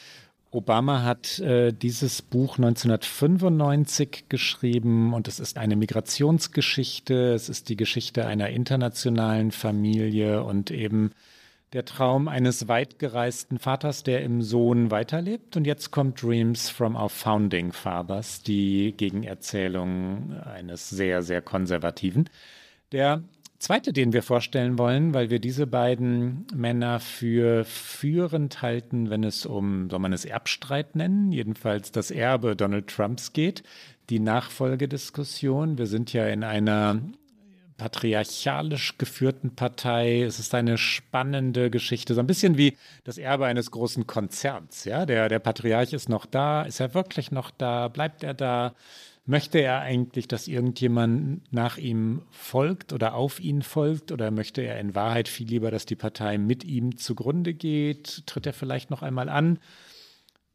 [0.56, 7.76] Obama hat äh, dieses Buch 1995 geschrieben und es ist eine Migrationsgeschichte, es ist die
[7.76, 11.10] Geschichte einer internationalen Familie und eben
[11.74, 15.58] der Traum eines weitgereisten Vaters, der im Sohn weiterlebt.
[15.58, 22.30] Und jetzt kommt Dreams from Our Founding Fathers, die Gegenerzählung eines sehr, sehr konservativen.
[22.92, 23.22] Der
[23.58, 29.46] zweite, den wir vorstellen wollen, weil wir diese beiden Männer für führend halten, wenn es
[29.46, 33.62] um, soll man es Erbstreit nennen, jedenfalls das Erbe Donald Trumps geht,
[34.10, 35.78] die Nachfolgediskussion.
[35.78, 37.00] Wir sind ja in einer
[37.76, 40.22] patriarchalisch geführten Partei.
[40.22, 44.84] Es ist eine spannende Geschichte, so ein bisschen wie das Erbe eines großen Konzerns.
[44.84, 46.62] Ja, der, der Patriarch ist noch da.
[46.62, 47.88] Ist er wirklich noch da?
[47.88, 48.74] Bleibt er da?
[49.28, 54.12] Möchte er eigentlich, dass irgendjemand nach ihm folgt oder auf ihn folgt?
[54.12, 58.24] Oder möchte er in Wahrheit viel lieber, dass die Partei mit ihm zugrunde geht?
[58.26, 59.58] Tritt er vielleicht noch einmal an?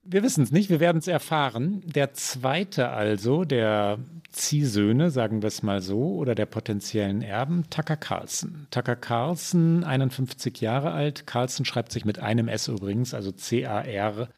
[0.03, 1.83] Wir wissen es nicht, wir werden es erfahren.
[1.85, 3.99] Der zweite also, der
[4.31, 8.67] Ziehsöhne, sagen wir es mal so, oder der potenziellen Erben, Tucker Carlson.
[8.71, 11.27] Tucker Carlson, 51 Jahre alt.
[11.27, 14.31] Carlson schreibt sich mit einem S übrigens, also C-A-R-L-S-O-N.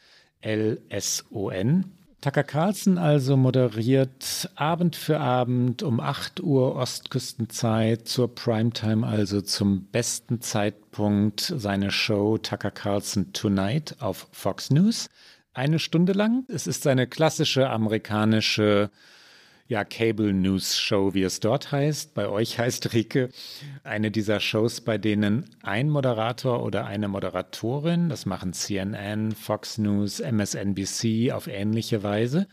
[2.24, 9.88] Tucker Carlson also moderiert Abend für Abend um 8 Uhr Ostküstenzeit zur Primetime, also zum
[9.88, 15.10] besten Zeitpunkt, seine Show Tucker Carlson Tonight auf Fox News.
[15.54, 16.46] Eine Stunde lang.
[16.48, 18.90] Es ist seine klassische amerikanische
[19.68, 22.14] ja, Cable News Show, wie es dort heißt.
[22.14, 23.30] Bei euch heißt Rike
[23.84, 30.20] eine dieser Shows, bei denen ein Moderator oder eine Moderatorin, das machen CNN, Fox News,
[30.20, 32.48] MSNBC auf ähnliche Weise,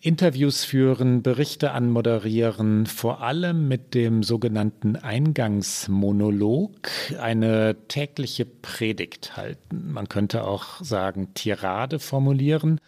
[0.00, 9.92] Interviews führen, Berichte anmoderieren, vor allem mit dem sogenannten Eingangsmonolog, eine tägliche Predigt halten.
[9.92, 12.80] Man könnte auch sagen, Tirade formulieren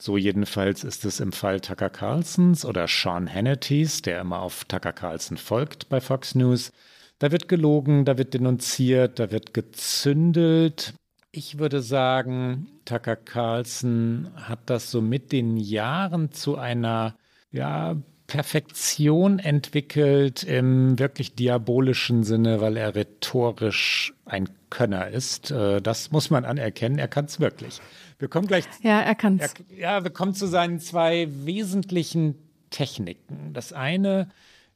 [0.00, 4.92] so jedenfalls ist es im Fall Tucker Carlsons oder Sean Hannitys, der immer auf Tucker
[4.92, 6.72] Carlson folgt bei Fox News.
[7.18, 10.94] Da wird gelogen, da wird denunziert, da wird gezündelt.
[11.32, 17.14] Ich würde sagen, Tucker Carlson hat das so mit den Jahren zu einer
[17.52, 17.96] ja,
[18.26, 25.50] Perfektion entwickelt im wirklich diabolischen Sinne, weil er rhetorisch ein Könner ist.
[25.50, 26.98] Äh, das muss man anerkennen.
[26.98, 27.80] Er kann es wirklich.
[28.20, 28.64] Wir kommen gleich.
[28.82, 29.54] Ja, er kann es.
[29.76, 32.36] Ja, wir kommen zu seinen zwei wesentlichen
[32.68, 33.52] Techniken.
[33.54, 34.28] Das eine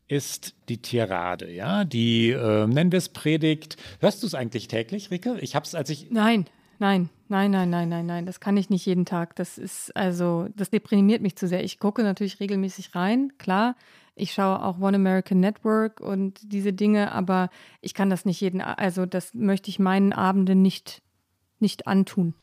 [0.09, 3.77] ist die Tirade, ja, die äh, nennen wir es Predigt.
[4.01, 5.39] Hörst du es eigentlich täglich, Rike?
[5.41, 6.47] Ich habe es, als ich Nein,
[6.79, 8.27] nein, nein, nein, nein, nein, nein.
[8.27, 9.37] Das kann ich nicht jeden Tag.
[9.37, 11.65] Das ist also, das deprimiert mich zu sehr.
[11.65, 13.77] Ich gucke natürlich regelmäßig rein, klar.
[14.15, 18.61] Ich schaue auch One American Network und diese Dinge, aber ich kann das nicht jeden,
[18.61, 21.03] also das möchte ich meinen Abenden nicht
[21.61, 22.35] nicht antun.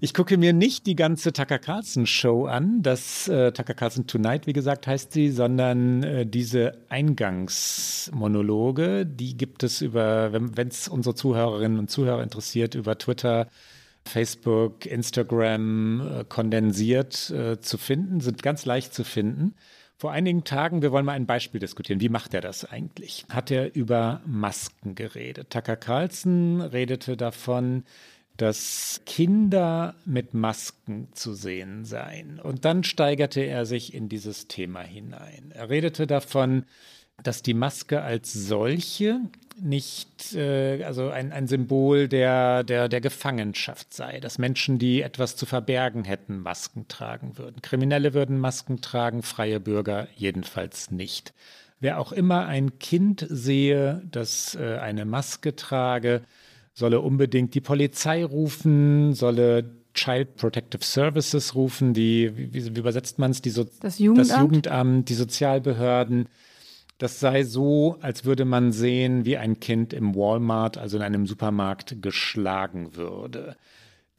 [0.00, 4.46] Ich gucke mir nicht die ganze Tucker Carlson Show an, das äh, Tucker Carlson Tonight,
[4.46, 11.14] wie gesagt, heißt sie, sondern äh, diese Eingangsmonologe, die gibt es über, wenn es unsere
[11.14, 13.48] Zuhörerinnen und Zuhörer interessiert, über Twitter,
[14.04, 19.54] Facebook, Instagram äh, kondensiert äh, zu finden, sind ganz leicht zu finden.
[20.02, 22.00] Vor einigen Tagen, wir wollen mal ein Beispiel diskutieren.
[22.00, 23.24] Wie macht er das eigentlich?
[23.28, 25.50] Hat er über Masken geredet?
[25.50, 27.84] Tucker Carlson redete davon,
[28.42, 32.40] dass Kinder mit Masken zu sehen seien.
[32.40, 35.52] Und dann steigerte er sich in dieses Thema hinein.
[35.54, 36.64] Er redete davon,
[37.22, 39.20] dass die Maske als solche
[39.60, 45.36] nicht, äh, also ein, ein Symbol der, der, der Gefangenschaft sei, dass Menschen, die etwas
[45.36, 47.62] zu verbergen hätten, Masken tragen würden.
[47.62, 51.32] Kriminelle würden Masken tragen, freie Bürger jedenfalls nicht.
[51.78, 56.22] Wer auch immer ein Kind sehe, das äh, eine Maske trage,
[56.74, 63.32] solle unbedingt die Polizei rufen, solle Child Protective Services rufen, die, wie, wie übersetzt man
[63.32, 64.30] es, so das, Jugendamt?
[64.30, 66.28] das Jugendamt, die Sozialbehörden.
[66.98, 71.26] Das sei so, als würde man sehen, wie ein Kind im Walmart, also in einem
[71.26, 73.56] Supermarkt, geschlagen würde.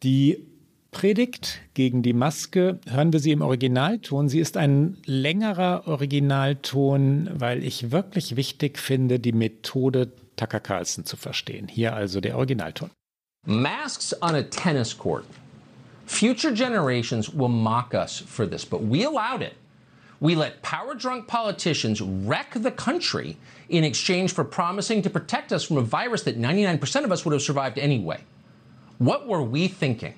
[0.03, 0.47] Die
[0.91, 4.29] Predigt gegen die Maske hören wir sie im Originalton.
[4.29, 11.17] Sie ist ein längerer Originalton, weil ich wirklich wichtig finde, die Methode Tucker Carlson zu
[11.17, 11.67] verstehen.
[11.69, 12.89] Hier also der Originalton.
[13.45, 15.25] Masks on a tennis court.
[16.05, 19.55] Future generations will mock us for this, but we allowed it.
[20.19, 25.65] We let power drunk politicians wreck the country in exchange for promising to protect us
[25.65, 28.21] from a virus that 99% of us would have survived anyway.
[28.99, 30.13] What were we thinking?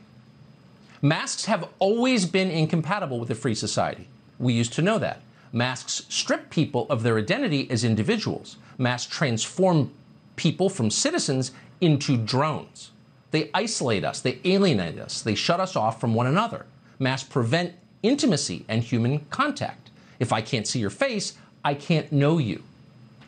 [1.01, 4.07] Masks have always been incompatible with a free society.
[4.37, 5.21] We used to know that.
[5.51, 8.57] Masks strip people of their identity as individuals.
[8.77, 9.91] Masks transform
[10.35, 12.91] people from citizens into drones.
[13.31, 16.65] They isolate us, they alienate us, they shut us off from one another.
[16.99, 17.73] Masks prevent
[18.03, 19.89] intimacy and human contact.
[20.19, 21.33] If I can't see your face,
[21.63, 22.63] I can't know you.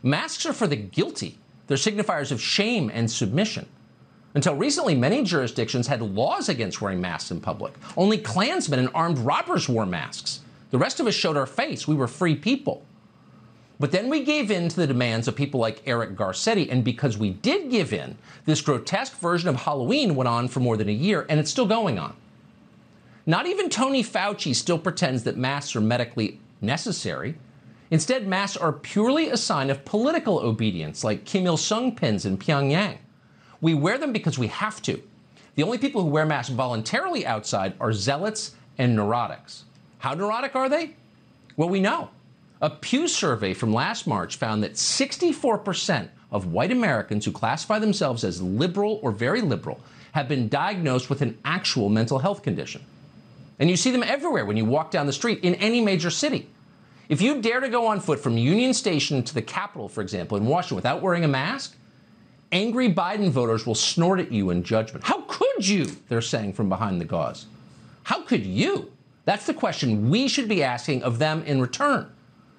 [0.04, 1.38] Masks are for the guilty.
[1.68, 3.68] They're signifiers of shame and submission.
[4.34, 7.74] Until recently, many jurisdictions had laws against wearing masks in public.
[7.98, 10.42] Only Klansmen and armed robbers wore masks.
[10.70, 11.88] The rest of us showed our face.
[11.88, 12.86] We were free people.
[13.80, 17.18] But then we gave in to the demands of people like Eric Garcetti, and because
[17.18, 20.94] we did give in, this grotesque version of Halloween went on for more than a
[20.94, 22.16] year, and it's still going on.
[23.28, 27.36] Not even Tony Fauci still pretends that masks are medically necessary.
[27.92, 32.38] Instead, masks are purely a sign of political obedience, like Kim Il sung pins in
[32.38, 32.98] Pyongyang.
[33.62, 35.02] We wear them because we have to.
[35.56, 39.64] The only people who wear masks voluntarily outside are zealots and neurotics.
[40.00, 40.96] How neurotic are they?
[41.56, 42.10] Well, we know.
[42.62, 48.24] A Pew survey from last March found that 64% of white Americans who classify themselves
[48.24, 49.80] as liberal or very liberal
[50.14, 52.82] have been diagnosed with an actual mental health condition.
[53.60, 56.50] And you see them everywhere when you walk down the street in any major city.
[57.10, 60.36] If you dare to go on foot from Union Station to the Capitol, for example,
[60.36, 61.76] in Washington without wearing a mask,
[62.52, 65.06] angry Biden voters will snort at you in judgment.
[65.06, 65.86] How could you?
[66.10, 67.46] They're saying from behind the gauze.
[68.04, 68.92] How could you?
[69.26, 72.12] That's the question we should be asking of them in return.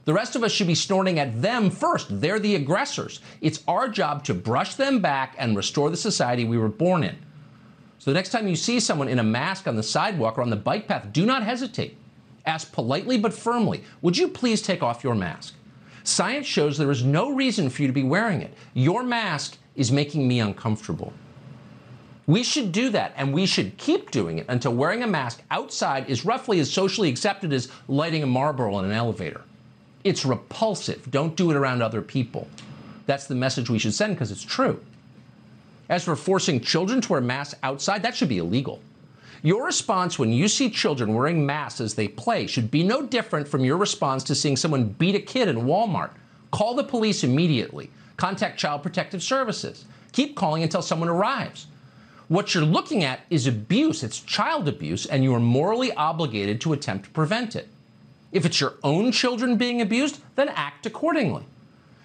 [0.09, 2.07] The rest of us should be snorting at them first.
[2.23, 3.21] They're the aggressors.
[3.43, 7.19] It's our job to brush them back and restore the society we were born in.
[7.99, 10.49] So the next time you see someone in a mask on the sidewalk or on
[10.49, 11.99] the bike path, do not hesitate.
[12.47, 15.55] Ask politely but firmly, would you please take off your mask?
[16.05, 18.55] Science shows there is no reason for you to be wearing it.
[18.73, 21.13] Your mask is making me uncomfortable.
[22.27, 26.09] We should do that, and we should keep doing it until wearing a mask outside
[26.09, 29.43] is roughly as socially accepted as lighting a Marlboro in an elevator.
[30.09, 31.11] It's repulsive.
[31.11, 32.49] Don't do it around other people.
[33.05, 34.83] That's the message we should send because it's true.
[35.91, 38.81] As for forcing children to wear masks outside, that should be illegal.
[39.43, 43.47] Your response when you see children wearing masks as they play should be no different
[43.47, 46.13] from your response to seeing someone beat a kid in Walmart.
[46.53, 47.91] Call the police immediately.
[48.17, 49.85] Contact Child Protective Services.
[50.13, 51.67] Keep calling until someone arrives.
[52.29, 54.03] What you're looking at is abuse.
[54.03, 57.69] It's child abuse, and you are morally obligated to attempt to prevent it.
[58.33, 61.45] If it's your own children being abused, then act accordingly.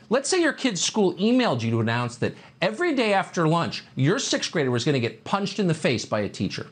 [0.10, 4.20] Let's say your kid's school emailed you to announce that every day after lunch, your
[4.20, 6.68] sixth grader was going to get punched in the face by a teacher.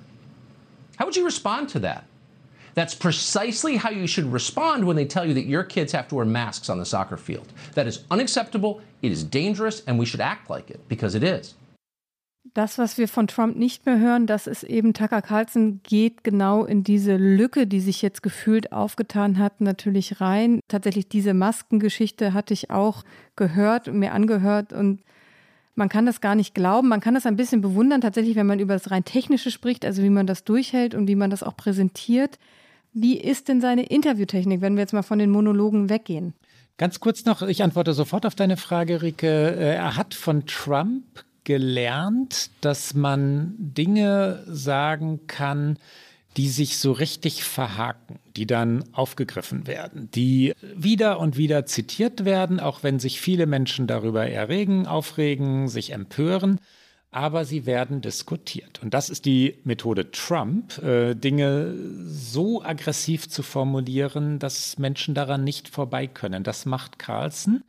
[0.98, 2.06] How would you respond to that?
[2.74, 6.16] That's precisely how you should respond when they tell you that your kids have to
[6.16, 7.52] wear masks on the soccer field.
[7.74, 11.56] That is unacceptable, it is dangerous, and we should act like it because it is.
[12.44, 16.66] Das, was wir von Trump nicht mehr hören, das ist eben Tucker Carlson geht genau
[16.66, 20.60] in diese Lücke, die sich jetzt gefühlt aufgetan hat, natürlich rein.
[20.68, 23.04] Tatsächlich diese Maskengeschichte hatte ich auch
[23.36, 25.02] gehört und mir angehört und
[25.76, 26.90] man kann das gar nicht glauben.
[26.90, 30.04] Man kann das ein bisschen bewundern, tatsächlich, wenn man über das rein Technische spricht, also
[30.04, 32.38] wie man das durchhält und wie man das auch präsentiert.
[32.92, 36.34] Wie ist denn seine Interviewtechnik, wenn wir jetzt mal von den Monologen weggehen?
[36.78, 39.28] Ganz kurz noch, ich antworte sofort auf deine Frage, Rike.
[39.28, 45.78] Äh, er hat von Trump gelernt, dass man Dinge sagen kann,
[46.38, 52.60] die sich so richtig verhaken, die dann aufgegriffen werden, die wieder und wieder zitiert werden,
[52.60, 56.60] auch wenn sich viele Menschen darüber erregen, aufregen, sich empören,
[57.12, 58.82] aber sie werden diskutiert.
[58.82, 61.76] Und das ist die Methode Trump, äh, Dinge
[62.06, 66.46] so aggressiv zu formulieren, dass Menschen daran nicht vorbei können.
[66.46, 67.64] Das macht Carlson,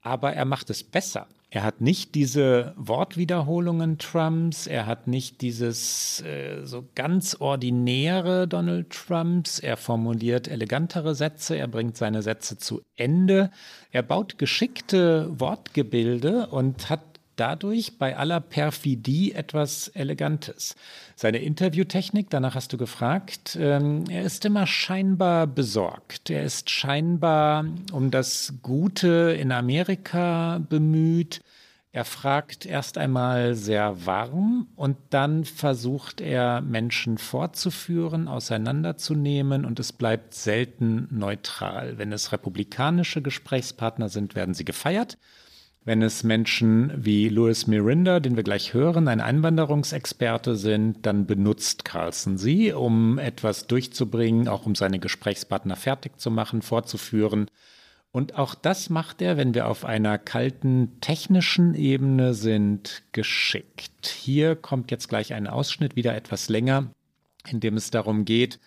[0.00, 1.26] aber er macht es besser.
[1.52, 8.90] Er hat nicht diese Wortwiederholungen Trumps, er hat nicht dieses äh, so ganz ordinäre Donald
[8.90, 13.50] Trumps, er formuliert elegantere Sätze, er bringt seine Sätze zu Ende,
[13.90, 17.09] er baut geschickte Wortgebilde und hat
[17.40, 20.76] dadurch bei aller Perfidie etwas Elegantes.
[21.16, 26.28] Seine Interviewtechnik, danach hast du gefragt, ähm, er ist immer scheinbar besorgt.
[26.28, 31.40] Er ist scheinbar um das Gute in Amerika bemüht.
[31.92, 39.92] Er fragt erst einmal sehr warm und dann versucht er Menschen fortzuführen, auseinanderzunehmen und es
[39.92, 41.98] bleibt selten neutral.
[41.98, 45.16] Wenn es republikanische Gesprächspartner sind, werden sie gefeiert.
[45.82, 51.86] Wenn es Menschen wie Louis Mirinda, den wir gleich hören, ein Einwanderungsexperte sind, dann benutzt
[51.86, 57.46] Carlson sie, um etwas durchzubringen, auch um seine Gesprächspartner fertig zu machen, fortzuführen.
[58.12, 64.06] Und auch das macht er, wenn wir auf einer kalten technischen Ebene sind, geschickt.
[64.06, 66.90] Hier kommt jetzt gleich ein Ausschnitt, wieder etwas länger,
[67.48, 68.58] in dem es darum geht,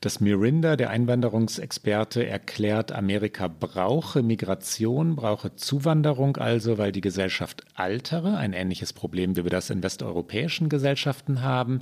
[0.00, 8.36] dass Mirinda, der Einwanderungsexperte, erklärt, Amerika brauche Migration, brauche Zuwanderung also, weil die Gesellschaft altere,
[8.36, 11.80] ein ähnliches Problem, wie wir das in westeuropäischen Gesellschaften haben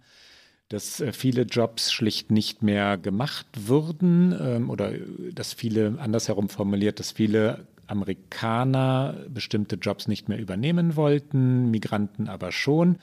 [0.73, 4.93] dass äh, viele Jobs schlicht nicht mehr gemacht würden ähm, oder
[5.33, 12.53] dass viele, andersherum formuliert, dass viele Amerikaner bestimmte Jobs nicht mehr übernehmen wollten, Migranten aber
[12.53, 12.97] schon.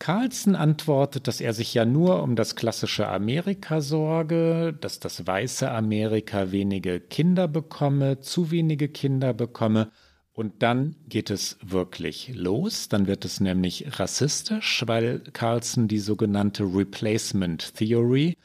[0.00, 5.70] Carlson antwortet, dass er sich ja nur um das klassische Amerika sorge, dass das weiße
[5.70, 9.92] Amerika wenige Kinder bekomme, zu wenige Kinder bekomme
[10.32, 12.88] und dann geht es wirklich los.
[12.88, 18.38] Dann wird es nämlich rassistisch, weil Carlson die sogenannte Replacement Theory,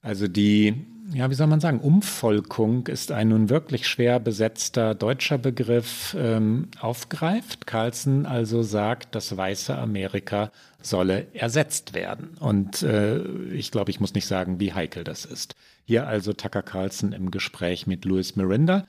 [0.00, 5.38] also die, ja, wie soll man sagen, Umvolkung ist ein nun wirklich schwer besetzter deutscher
[5.38, 7.66] Begriff, ähm, aufgreift.
[7.66, 10.50] Carlson also sagt, das weiße Amerika
[10.80, 12.36] solle ersetzt werden.
[12.40, 13.18] Und äh,
[13.52, 15.54] ich glaube, ich muss nicht sagen, wie heikel das ist.
[15.84, 18.86] Hier also Tucker Carlson im Gespräch mit Louis Miranda.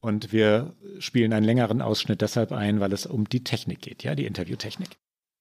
[0.00, 4.14] Und wir spielen einen längeren Ausschnitt deshalb ein, weil es um die Technik geht, ja,
[4.14, 4.98] die Interviewtechnik.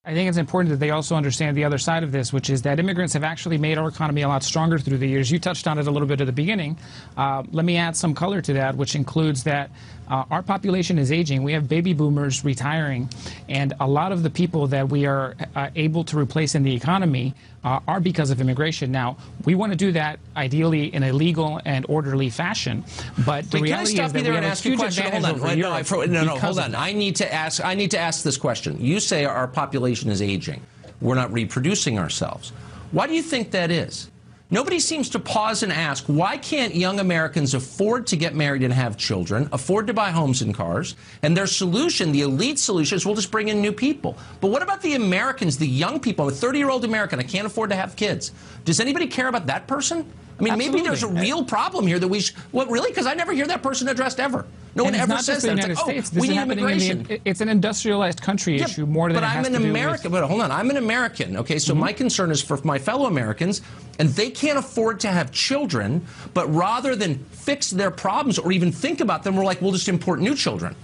[0.07, 2.61] I think it's important that they also understand the other side of this, which is
[2.61, 5.31] that immigrants have actually made our economy a lot stronger through the years.
[5.31, 6.77] You touched on it a little bit at the beginning.
[7.17, 9.71] Uh, let me add some color to that, which includes that
[10.07, 11.41] uh, our population is aging.
[11.41, 13.09] We have baby boomers retiring,
[13.49, 16.75] and a lot of the people that we are uh, able to replace in the
[16.75, 17.33] economy
[17.65, 18.91] uh, are because of immigration.
[18.91, 22.85] Now, we want to do that ideally in a legal and orderly fashion,
[23.25, 24.65] but the Wait, reality can I is you that there we and have a ask
[24.65, 25.05] you a huge question?
[25.07, 25.47] advantage Hold on.
[25.47, 26.75] no, Europe I fro- no, no, hold on.
[26.75, 27.65] I need to ask.
[27.65, 28.77] I need to ask this question.
[28.79, 30.61] You say our population is aging.
[31.01, 32.51] We're not reproducing ourselves.
[32.91, 34.09] Why do you think that is?
[34.51, 38.71] Nobody seems to pause and ask why can't young Americans afford to get married and
[38.71, 40.95] have children, afford to buy homes and cars?
[41.23, 44.15] And their solution, the elite solution, is we'll just bring in new people.
[44.41, 46.25] But what about the Americans, the young people?
[46.27, 47.19] I'm a 30 year old American.
[47.19, 48.33] I can't afford to have kids.
[48.65, 50.11] Does anybody care about that person?
[50.39, 52.19] I mean, maybe there's a real problem here that we.
[52.19, 52.91] Sh- well, really?
[52.91, 54.45] Because I never hear that person addressed ever.
[54.75, 55.49] No and one ever says that.
[55.51, 56.11] United It's like, oh, States.
[56.13, 57.03] oh, we need immigration.
[57.03, 57.21] the.
[57.23, 60.11] It's an industrialized country Yeah, issue more than but it has I'm an American.
[60.11, 60.21] with.
[60.21, 61.37] But hold on, I'm an American.
[61.37, 61.81] Okay, so mm-hmm.
[61.81, 63.61] my concern is for my fellow Americans,
[63.99, 66.05] and they can't afford to have children.
[66.33, 69.87] But rather than fix their problems or even think about them, we're like, we'll just
[69.87, 70.75] import new children.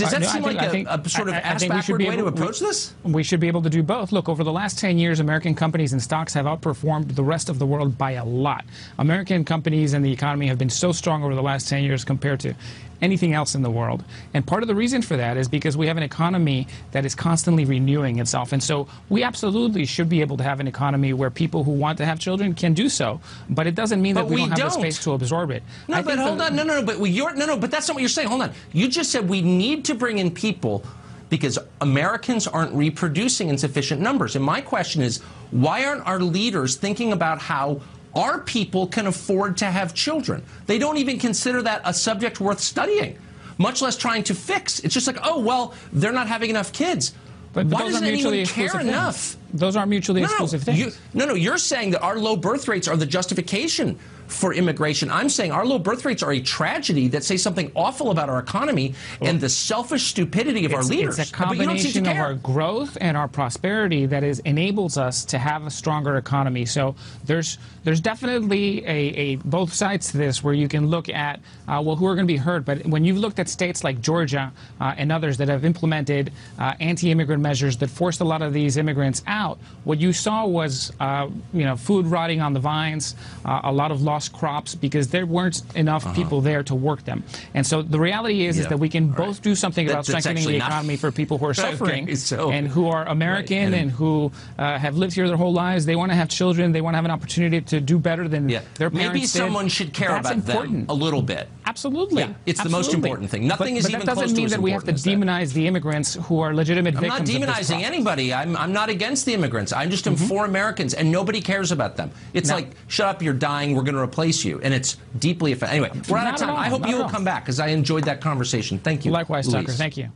[0.00, 1.38] Does Uh, that no, I seem think- like I a, think- a sort of I-
[1.38, 2.92] I ass we should backward be way to able- we- approach this?
[3.04, 4.12] We should be able to do both.
[4.12, 7.58] Look, over the last 10 years, American companies and stocks have outperformed the rest of
[7.58, 8.64] the world by a lot.
[8.98, 12.40] American companies and the economy have been so strong over the last 10 years compared
[12.40, 12.54] to
[13.02, 14.04] anything else in the world.
[14.34, 17.14] And part of the reason for that is because we have an economy that is
[17.14, 18.52] constantly renewing itself.
[18.52, 21.98] And so we absolutely should be able to have an economy where people who want
[21.98, 23.20] to have children can do so.
[23.48, 24.68] But it doesn't mean But that we, we don't have don't.
[24.68, 25.62] the space to absorb it.
[25.88, 26.56] No, I but hold the- on.
[26.56, 26.86] No, no, no.
[26.86, 27.56] But we- you're no, no.
[27.56, 28.28] But that's not what you're saying.
[28.28, 28.52] Hold on.
[28.72, 30.84] You just said we need to bring in people
[31.30, 34.34] because Americans aren't reproducing in sufficient numbers.
[34.36, 35.18] And my question is,
[35.52, 37.80] why aren't our leaders thinking about how
[38.14, 40.42] our people can afford to have children?
[40.66, 43.18] They don't even consider that a subject worth studying,
[43.58, 44.80] much less trying to fix.
[44.80, 47.14] It's just like, oh well, they're not having enough kids.
[47.52, 48.96] But why those doesn't mutually anyone care exclusive things.
[48.96, 49.36] enough?
[49.52, 50.78] Those are mutually No, exclusive things.
[50.78, 51.34] you, no, no.
[51.34, 53.98] You're saying that our low birth rates are the justification
[54.30, 55.10] for immigration.
[55.10, 58.38] I'm saying our low birth rates are a tragedy that say something awful about our
[58.38, 61.18] economy and the selfish stupidity of our leaders.
[61.18, 64.38] It's a you don't seem to combination of our growth and our prosperity that is
[64.40, 66.64] enables us to have a stronger economy.
[66.64, 71.40] So there's there's definitely a, a both sides to this where you can look at
[71.66, 72.64] uh, well who are going to be hurt.
[72.64, 76.74] But when you've looked at states like Georgia uh, and others that have implemented uh,
[76.80, 81.28] anti-immigrant measures that forced a lot of these immigrants out, what you saw was uh,
[81.52, 85.26] you know food rotting on the vines, uh, a lot of lost crops because there
[85.26, 87.24] weren't enough people there to work them.
[87.54, 88.70] And so the reality is is Uh-huh.
[88.70, 91.46] That we can both do something That- about strengthening the not- economy for people who
[91.46, 95.14] are Okay, suffering so- and who are American Right, and, and- who uh, have lived
[95.14, 95.86] here their whole lives.
[95.86, 96.72] They want to have children.
[96.72, 98.60] They want to have an opportunity to do better than Yeah.
[98.74, 99.28] their parents Maybe did.
[99.30, 100.86] someone should care That's about important.
[100.86, 101.48] them a little bit.
[101.66, 102.22] Absolutely.
[102.22, 103.46] Yeah, it's the most important thing.
[103.46, 105.10] Nothing but, is but even that doesn't mean that we have to as that.
[105.10, 108.34] demonize the immigrants who are legitimate I'm not victims of this demonizing anybody.
[108.34, 109.72] I'm, I'm not against the immigrants.
[109.72, 112.10] I'm just am for Americans, and nobody cares about them.
[112.34, 112.56] It's No.
[112.56, 114.60] like, shut up, you're dying, we're going to replace you.
[114.62, 115.76] And it's deeply offensive.
[115.76, 116.56] Anyway, we're out of time.
[116.56, 118.78] I hope you will come back because I enjoyed that conversation.
[118.78, 119.12] Thank you.
[119.12, 119.66] Likewise, Luis.
[119.66, 119.78] Tucker.
[119.78, 120.08] Thank you.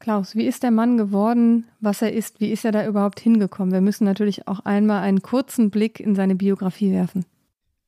[0.00, 2.40] Klaus, wie ist der Mann geworden, was er ist?
[2.40, 3.72] Wie ist er da überhaupt hingekommen?
[3.72, 7.26] Wir müssen natürlich auch einmal einen kurzen Blick in seine Biografie werfen.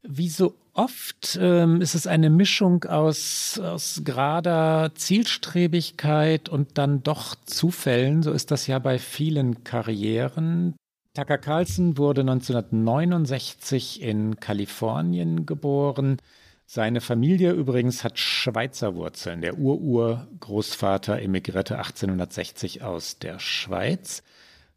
[0.03, 7.35] Wie so Oft ähm, ist es eine Mischung aus, aus gerader Zielstrebigkeit und dann doch
[7.45, 8.23] Zufällen.
[8.23, 10.75] So ist das ja bei vielen Karrieren.
[11.15, 16.17] Tucker Carlson wurde 1969 in Kalifornien geboren.
[16.65, 19.43] Seine Familie übrigens hat Schweizer Wurzeln.
[19.43, 24.23] Der Ururgroßvater emigrierte 1860 aus der Schweiz.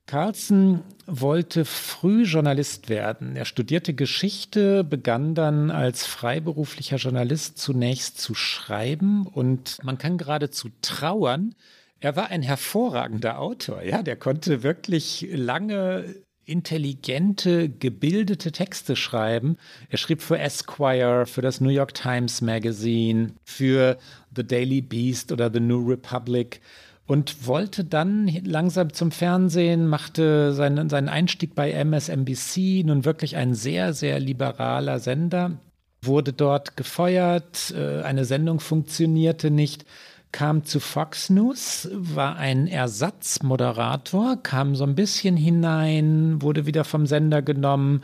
[0.08, 3.38] Carlson wollte früh Journalist werden.
[3.38, 10.68] Er studierte Geschichte, begann dann als freiberuflicher Journalist zunächst zu schreiben und man kann geradezu
[10.82, 11.56] trauern.
[12.02, 19.58] Er war ein hervorragender Autor, ja, der konnte wirklich lange intelligente, gebildete Texte schreiben.
[19.90, 23.98] Er schrieb für Esquire, für das New York Times Magazine, für
[24.36, 26.62] The Daily Beast oder The New Republic
[27.08, 33.54] und wollte dann langsam zum Fernsehen, machte seinen, seinen Einstieg bei MSNBC, nun wirklich ein
[33.54, 35.60] sehr, sehr liberaler Sender,
[36.02, 39.86] wurde dort gefeuert, äh, eine Sendung funktionierte nicht,
[40.32, 47.06] kam zu Fox News, war ein Ersatzmoderator, kam so ein bisschen hinein, wurde wieder vom
[47.06, 48.04] Sender genommen.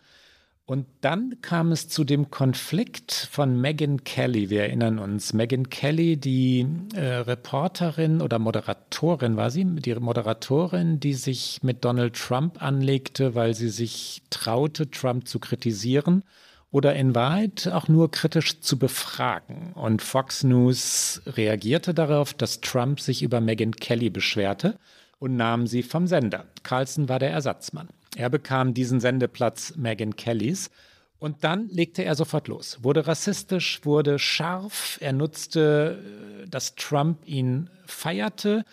[0.66, 4.50] Und dann kam es zu dem Konflikt von Megan Kelly.
[4.50, 6.66] Wir erinnern uns, Megan Kelly, die
[6.96, 13.54] äh, Reporterin oder Moderatorin war sie, die Moderatorin, die sich mit Donald Trump anlegte, weil
[13.54, 16.24] sie sich traute, Trump zu kritisieren
[16.72, 19.74] oder in Wahrheit auch nur kritisch zu befragen.
[19.74, 24.78] Und Fox News reagierte darauf, dass Trump sich über Megan Kelly beschwerte
[25.20, 26.46] und nahm sie vom Sender.
[26.64, 27.90] Carlson war der Ersatzmann.
[28.16, 30.72] Er bekam diesen Sendeplatz Megan Kellys.
[31.20, 34.98] Und dann legte er sofort los, wurde rassistisch, wurde scharf.
[35.02, 36.00] Er nutzte,
[36.44, 38.66] äh, dass Trump ihn feierte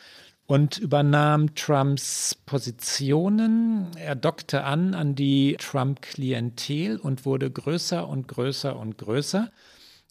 [0.48, 3.88] und übernahm Trumps Positionen.
[3.96, 9.50] Er dockte an an die Trump-Klientel und wurde größer und größer und größer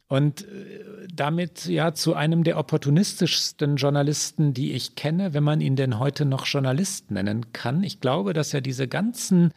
[0.07, 5.75] und äh, damit ja zu einem der opportunistischsten Journalisten, die ich kenne, wenn man ihn
[5.75, 7.83] denn heute noch Journalist nennen kann.
[7.83, 9.51] Ich glaube, dass er diese ganzen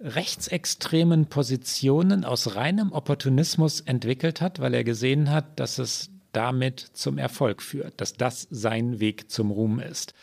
[0.00, 7.18] rechtsextremen Positionen aus reinem Opportunismus entwickelt hat, weil er gesehen hat, dass es damit zum
[7.18, 10.14] Erfolg führt, dass das sein Weg zum Ruhm ist.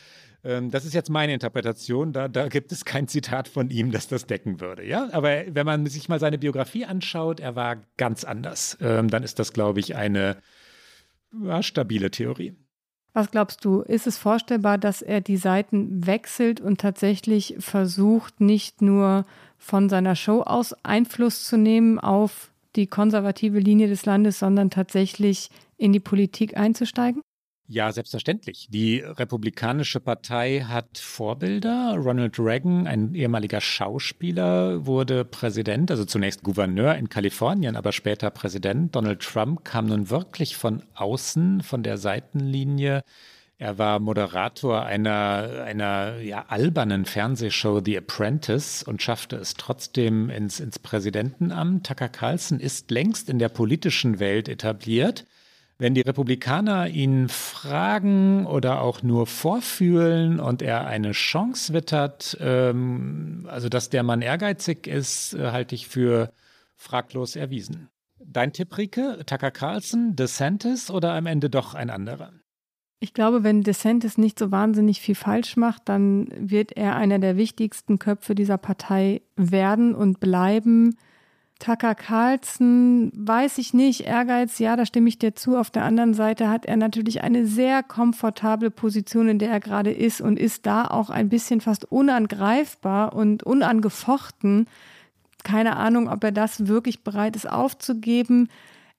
[0.44, 2.14] Ähm, das ist jetzt meine Interpretation.
[2.14, 4.86] Da, da gibt es kein Zitat von ihm, das das decken würde.
[4.86, 5.10] Ja?
[5.12, 8.78] Aber wenn man sich mal seine Biografie anschaut, er war ganz anders.
[8.82, 10.38] Ähm, dann ist das, glaube ich, eine
[11.44, 12.56] ja, stabile Theorie.
[13.14, 18.82] Was glaubst du, ist es vorstellbar, dass er die Seiten wechselt und tatsächlich versucht, nicht
[18.82, 19.26] nur
[19.58, 25.50] von seiner Show aus Einfluss zu nehmen auf die konservative Linie des Landes, sondern tatsächlich
[25.78, 27.22] in die Politik einzusteigen?
[27.74, 28.68] Ja, selbstverständlich.
[28.70, 31.96] Die Republikanische Partei hat Vorbilder.
[31.98, 38.94] Ronald Reagan, ein ehemaliger Schauspieler, wurde Präsident, also zunächst Gouverneur in Kalifornien, aber später Präsident.
[38.94, 43.04] Donald Trump kam nun wirklich von außen, von der Seitenlinie.
[43.62, 50.60] Er war Moderator einer, einer ja, albernen Fernsehshow The Apprentice und schaffte es trotzdem ins,
[50.60, 51.86] ins Präsidentenamt.
[51.86, 55.28] Tucker Carlson ist längst in der politischen Welt etabliert.
[55.78, 63.48] Wenn die Republikaner ihn fragen oder auch nur vorfühlen und er eine Chance wittert, ähm,
[63.48, 66.34] also dass der Mann ehrgeizig ist, äh, halte ich für
[66.78, 67.90] fraglos erwiesen.
[68.18, 69.24] Dein Tipp, Rike?
[69.28, 72.41] Tucker Carlson, DeSantis oder am Ende doch ein anderer?
[73.04, 77.36] Ich glaube, wenn DeSantis nicht so wahnsinnig viel falsch macht, dann wird er einer der
[77.36, 80.96] wichtigsten Köpfe dieser Partei werden und bleiben.
[81.58, 85.58] Tucker Carlson, weiß ich nicht, Ehrgeiz, ja, da stimme ich dir zu.
[85.58, 89.92] Auf der anderen Seite hat er natürlich eine sehr komfortable Position, in der er gerade
[89.92, 94.68] ist und ist da auch ein bisschen fast unangreifbar und unangefochten.
[95.44, 98.48] Keine Ahnung, ob er das wirklich bereit ist aufzugeben.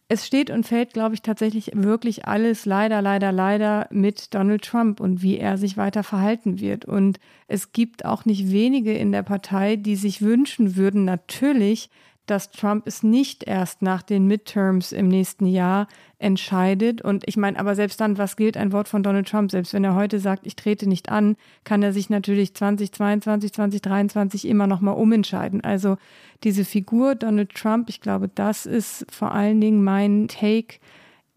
[0.08, 5.00] Es steht und fällt, glaube ich, tatsächlich wirklich alles leider, leider, leider mit Donald Trump
[5.00, 6.84] und wie er sich weiter verhalten wird.
[6.84, 11.88] Und es gibt auch nicht wenige in der Partei, die sich wünschen würden, natürlich,
[12.26, 15.88] dass Trump es nicht erst nach den Midterms im nächsten Jahr
[16.22, 17.02] entscheidet.
[17.02, 19.50] Und ich meine, aber selbst dann, was gilt ein Wort von Donald Trump?
[19.50, 24.46] Selbst wenn er heute sagt, ich trete nicht an, kann er sich natürlich 2022, 2023
[24.46, 25.62] immer noch mal umentscheiden.
[25.62, 25.96] Also
[26.44, 30.78] diese Figur Donald Trump, ich glaube, das ist vor allen Dingen mein Take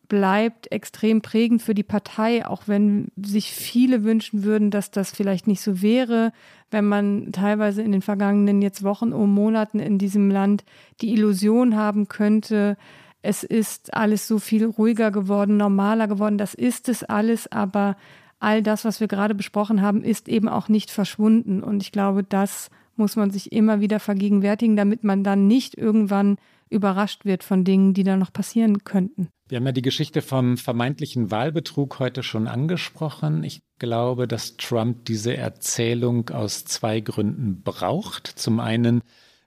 [0.07, 5.47] bleibt extrem prägend für die Partei, auch wenn sich viele wünschen würden, dass das vielleicht
[5.47, 6.31] nicht so wäre,
[6.71, 10.63] wenn man teilweise in den vergangenen jetzt Wochen und Monaten in diesem Land
[11.01, 12.77] die Illusion haben könnte,
[13.26, 16.38] es ist alles so viel ruhiger geworden, normaler geworden.
[16.38, 17.97] Das ist es alles, aber
[18.39, 21.64] all das, was wir gerade besprochen haben, ist eben auch nicht verschwunden.
[21.64, 26.38] Und ich glaube, das muss man sich immer wieder vergegenwärtigen, damit man dann nicht irgendwann
[26.69, 29.30] überrascht wird von Dingen, die da noch passieren könnten.
[29.47, 33.43] Wir haben ja die Geschichte vom vermeintlichen Wahlbetrug heute schon angesprochen.
[33.43, 38.27] Ich glaube, dass Trump diese Erzählung aus zwei Gründen braucht.
[38.27, 39.02] Zum einen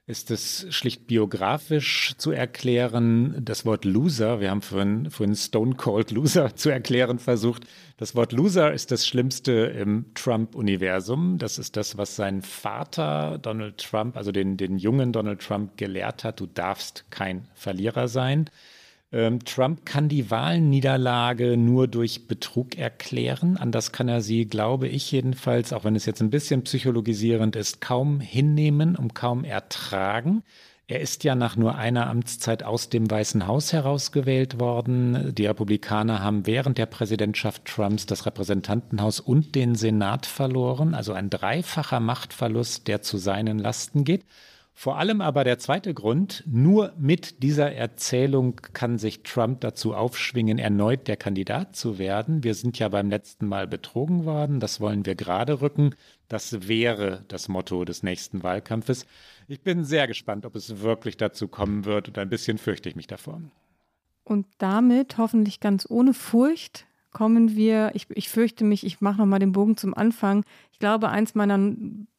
[0.09, 3.45] ist es schlicht biografisch zu erklären.
[3.45, 7.67] Das Wort Loser, wir haben vorhin, vorhin Stone Cold Loser zu erklären versucht.
[7.97, 11.37] Das Wort Loser ist das Schlimmste im Trump-Universum.
[11.37, 16.23] Das ist das, was sein Vater Donald Trump, also den, den jungen Donald Trump, gelehrt
[16.23, 16.39] hat.
[16.39, 18.49] Du darfst kein Verlierer sein.
[19.11, 23.57] Ähm, Trump kann die Wahlniederlage nur durch Betrug erklären.
[23.57, 27.81] Anders kann er sie, glaube ich jedenfalls, auch wenn es jetzt ein bisschen psychologisierend ist,
[27.81, 30.43] kaum hinnehmen und kaum ertragen.
[30.85, 35.35] Er ist ja nach nur einer Amtszeit aus dem Weißen Haus herausgewählt worden.
[35.35, 41.29] Die Republikaner haben während der Präsidentschaft Trumps das Repräsentantenhaus und den Senat verloren, also ein
[41.29, 44.25] dreifacher Machtverlust, der zu seinen Lasten geht.
[44.81, 50.57] Vor allem aber der zweite Grund, nur mit dieser Erzählung kann sich Trump dazu aufschwingen,
[50.57, 52.45] erneut der Kandidat zu werden.
[52.45, 55.95] Wir sind ja beim letzten Mal betrogen worden, das wollen wir gerade rücken.
[56.29, 59.05] Das wäre das Motto des nächsten Wahlkampfes.
[59.49, 62.95] Ich bin sehr gespannt, ob es wirklich dazu kommen wird und ein bisschen fürchte ich
[62.95, 63.41] mich davor.
[64.23, 69.39] Und damit hoffentlich ganz ohne Furcht kommen wir, ich, ich fürchte mich, ich mache nochmal
[69.39, 70.43] den Bogen zum Anfang.
[70.71, 71.59] Ich glaube, eins meiner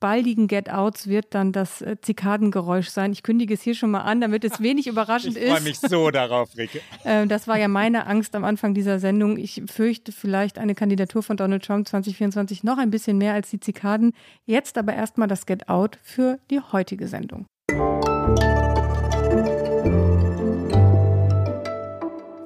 [0.00, 3.12] baldigen Get-Outs wird dann das äh, Zikadengeräusch sein.
[3.12, 5.48] Ich kündige es hier schon mal an, damit es wenig überraschend ich ist.
[5.48, 6.80] Ich freue mich so darauf, Rike.
[7.04, 9.38] Äh, das war ja meine Angst am Anfang dieser Sendung.
[9.38, 13.60] Ich fürchte vielleicht eine Kandidatur von Donald Trump 2024 noch ein bisschen mehr als die
[13.60, 14.12] Zikaden.
[14.44, 17.46] Jetzt aber erstmal das Get-Out für die heutige Sendung.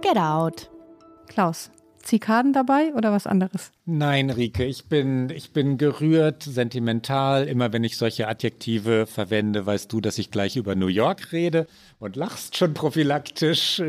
[0.02, 0.70] Get Out.
[1.26, 1.70] Klaus,
[2.04, 3.72] Zikaden dabei oder was anderes?
[3.86, 7.46] Nein, Rike, ich bin, ich bin gerührt, sentimental.
[7.46, 11.66] Immer wenn ich solche Adjektive verwende, weißt du, dass ich gleich über New York rede
[11.98, 13.82] und lachst schon prophylaktisch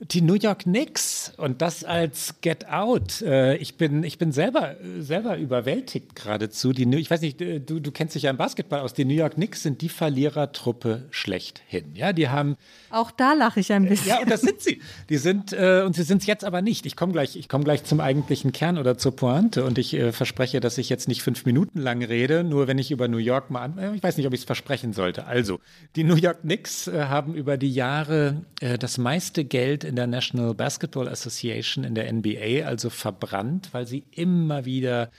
[0.00, 3.20] die New York Knicks und das als Get Out.
[3.20, 6.72] Äh, ich bin, ich bin selber, selber überwältigt geradezu.
[6.72, 8.94] Die, ich weiß nicht, du, du kennst dich ja im Basketball aus.
[8.94, 11.94] Die New York Knicks sind die Verlierertruppe schlechthin.
[11.94, 12.56] Ja, die haben.
[12.88, 14.08] Auch da lache ich ein bisschen.
[14.08, 14.80] Ja, und das sind sie.
[15.10, 16.86] Die sind, äh, und sie sind es jetzt aber nicht.
[16.86, 20.12] Ich komme gleich, ich komme gleich zum eigentlichen Kern oder zur Pointe und ich äh,
[20.12, 23.50] verspreche, dass ich jetzt nicht fünf Minuten lang rede, nur wenn ich über New York
[23.50, 25.26] mal an, ich weiß nicht, ob ich es versprechen sollte.
[25.26, 25.60] Also,
[25.94, 30.06] die New York Knicks äh, haben über die Jahre äh, das meiste Geld in der
[30.06, 35.10] National Basketball Association in der NBA also verbrannt, weil sie immer wieder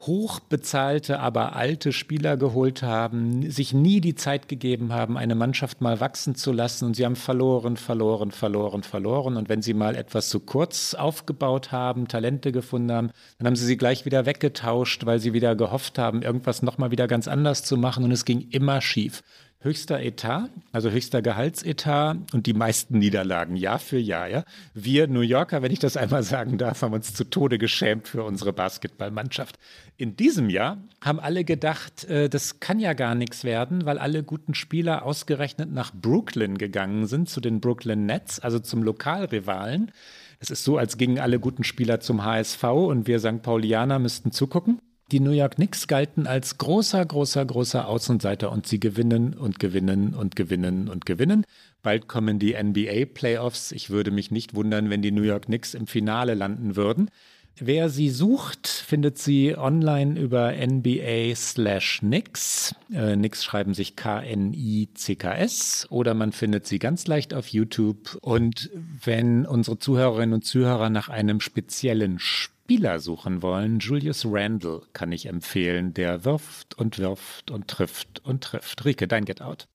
[0.00, 5.98] hochbezahlte, aber alte Spieler geholt haben, sich nie die Zeit gegeben haben, eine Mannschaft mal
[5.98, 6.84] wachsen zu lassen.
[6.84, 9.36] Und sie haben verloren, verloren, verloren, verloren.
[9.36, 13.66] Und wenn sie mal etwas zu kurz aufgebaut haben, Talente gefunden haben, dann haben sie
[13.66, 17.76] sie gleich wieder weggetauscht, weil sie wieder gehofft haben, irgendwas nochmal wieder ganz anders zu
[17.76, 18.04] machen.
[18.04, 19.22] Und es ging immer schief
[19.60, 24.28] höchster Etat, also höchster Gehaltsetat und die meisten Niederlagen Jahr für Jahr.
[24.28, 24.44] Ja?
[24.72, 28.22] Wir New Yorker, wenn ich das einmal sagen darf, haben uns zu Tode geschämt für
[28.22, 29.58] unsere Basketballmannschaft.
[29.96, 34.22] In diesem Jahr haben alle gedacht, äh, das kann ja gar nichts werden, weil alle
[34.22, 39.90] guten Spieler ausgerechnet nach Brooklyn gegangen sind, zu den Brooklyn Nets, also zum Lokalrivalen.
[40.38, 43.42] Es ist so, als gingen alle guten Spieler zum HSV und wir St.
[43.42, 44.80] Paulianer müssten zugucken.
[45.10, 50.14] Die New York Knicks galten als großer, großer, großer Außenseiter und sie gewinnen und gewinnen
[50.14, 51.46] und gewinnen und gewinnen.
[51.82, 53.72] Bald kommen die NBA Playoffs.
[53.72, 57.10] Ich würde mich nicht wundern, wenn die New York Knicks im Finale landen würden.
[57.56, 62.74] Wer sie sucht, findet sie online über NBA slash Nix.
[62.92, 68.18] Äh, Nix schreiben sich K-N-I-C-K-S oder man findet sie ganz leicht auf YouTube.
[68.20, 68.68] Und
[69.02, 75.10] wenn unsere Zuhörerinnen und Zuhörer nach einem speziellen Spiel Spieler suchen wollen, Julius Randle kann
[75.10, 75.94] ich empfehlen.
[75.94, 78.84] Der wirft und wirft und trifft und trifft.
[78.84, 79.68] Rike, dein Get Out.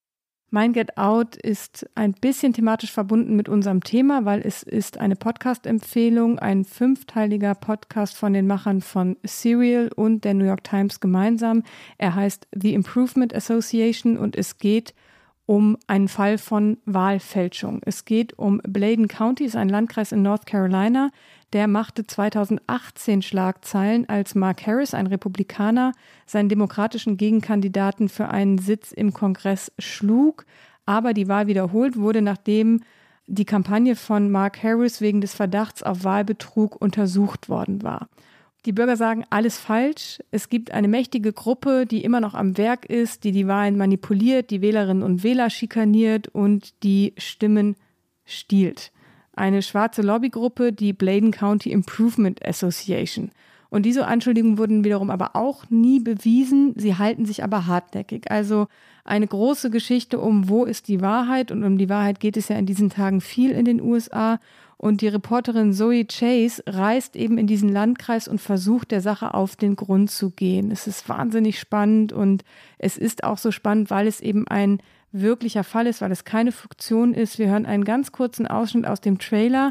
[0.50, 5.16] Mein Get Out ist ein bisschen thematisch verbunden mit unserem Thema, weil es ist eine
[5.16, 11.64] Podcast-Empfehlung, ein fünfteiliger Podcast von den Machern von Serial und der New York Times gemeinsam.
[11.98, 14.94] Er heißt The Improvement Association und es geht
[15.46, 17.80] um einen Fall von Wahlfälschung.
[17.84, 21.10] Es geht um Bladen County, ist ein Landkreis in North Carolina,
[21.52, 25.92] der machte 2018 Schlagzeilen, als Mark Harris, ein Republikaner,
[26.26, 30.46] seinen demokratischen Gegenkandidaten für einen Sitz im Kongress schlug.
[30.86, 32.80] Aber die Wahl wiederholt wurde, nachdem
[33.26, 38.08] die Kampagne von Mark Harris wegen des Verdachts auf Wahlbetrug untersucht worden war.
[38.66, 40.20] Die Bürger sagen, alles falsch.
[40.30, 44.50] Es gibt eine mächtige Gruppe, die immer noch am Werk ist, die die Wahlen manipuliert,
[44.50, 47.76] die Wählerinnen und Wähler schikaniert und die Stimmen
[48.24, 48.92] stiehlt
[49.36, 53.30] eine schwarze Lobbygruppe, die Bladen County Improvement Association.
[53.70, 56.74] Und diese Anschuldigungen wurden wiederum aber auch nie bewiesen.
[56.76, 58.30] Sie halten sich aber hartnäckig.
[58.30, 58.68] Also
[59.02, 61.50] eine große Geschichte um, wo ist die Wahrheit?
[61.50, 64.38] Und um die Wahrheit geht es ja in diesen Tagen viel in den USA.
[64.76, 69.56] Und die Reporterin Zoe Chase reist eben in diesen Landkreis und versucht der Sache auf
[69.56, 70.70] den Grund zu gehen.
[70.70, 72.44] Es ist wahnsinnig spannend und
[72.78, 74.78] es ist auch so spannend, weil es eben ein
[75.12, 77.38] wirklicher Fall ist, weil es keine Fiktion ist.
[77.38, 79.70] Wir hören einen ganz kurzen Ausschnitt aus dem Trailer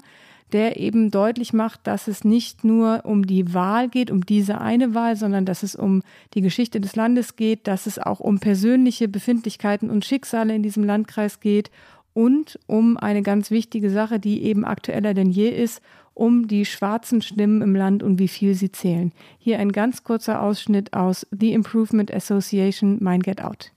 [0.53, 4.93] der eben deutlich macht, dass es nicht nur um die Wahl geht, um diese eine
[4.93, 6.03] Wahl, sondern dass es um
[6.35, 10.83] die Geschichte des Landes geht, dass es auch um persönliche Befindlichkeiten und Schicksale in diesem
[10.83, 11.71] Landkreis geht
[12.13, 15.81] und um eine ganz wichtige Sache, die eben aktueller denn je ist,
[16.13, 19.11] um die schwarzen Stimmen im Land und wie viel sie zählen.
[19.39, 23.71] Hier ein ganz kurzer Ausschnitt aus The Improvement Association Mind Get Out.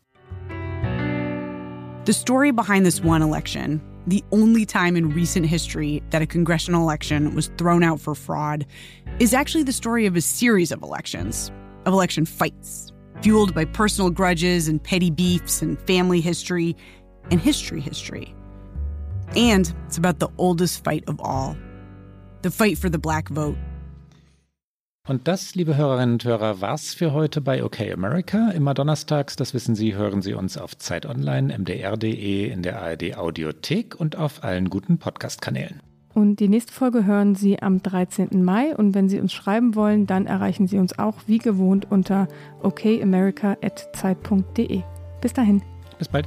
[2.05, 6.83] The story behind this one election the only time in recent history that a congressional
[6.83, 8.65] election was thrown out for fraud,
[9.19, 11.51] is actually the story of a series of elections,
[11.85, 12.93] of election fights,
[13.23, 16.77] fueled by personal grudges and petty beefs and family history
[17.31, 18.35] and history history.
[19.37, 21.57] And it's about the oldest fight of all
[22.43, 23.57] the fight for the black vote.
[25.09, 28.51] Und das, liebe Hörerinnen und Hörer, war's für heute bei OK America.
[28.51, 33.17] Immer donnerstags, das wissen Sie, hören Sie uns auf Zeit Online, mdr.de, in der ARD
[33.17, 35.81] Audiothek und auf allen guten Podcast-Kanälen.
[36.13, 38.43] Und die nächste Folge hören Sie am 13.
[38.43, 38.75] Mai.
[38.75, 42.27] Und wenn Sie uns schreiben wollen, dann erreichen Sie uns auch wie gewohnt unter
[42.63, 44.83] okamerica.zeit.de.
[45.21, 45.63] Bis dahin.
[45.99, 46.27] Bis bald.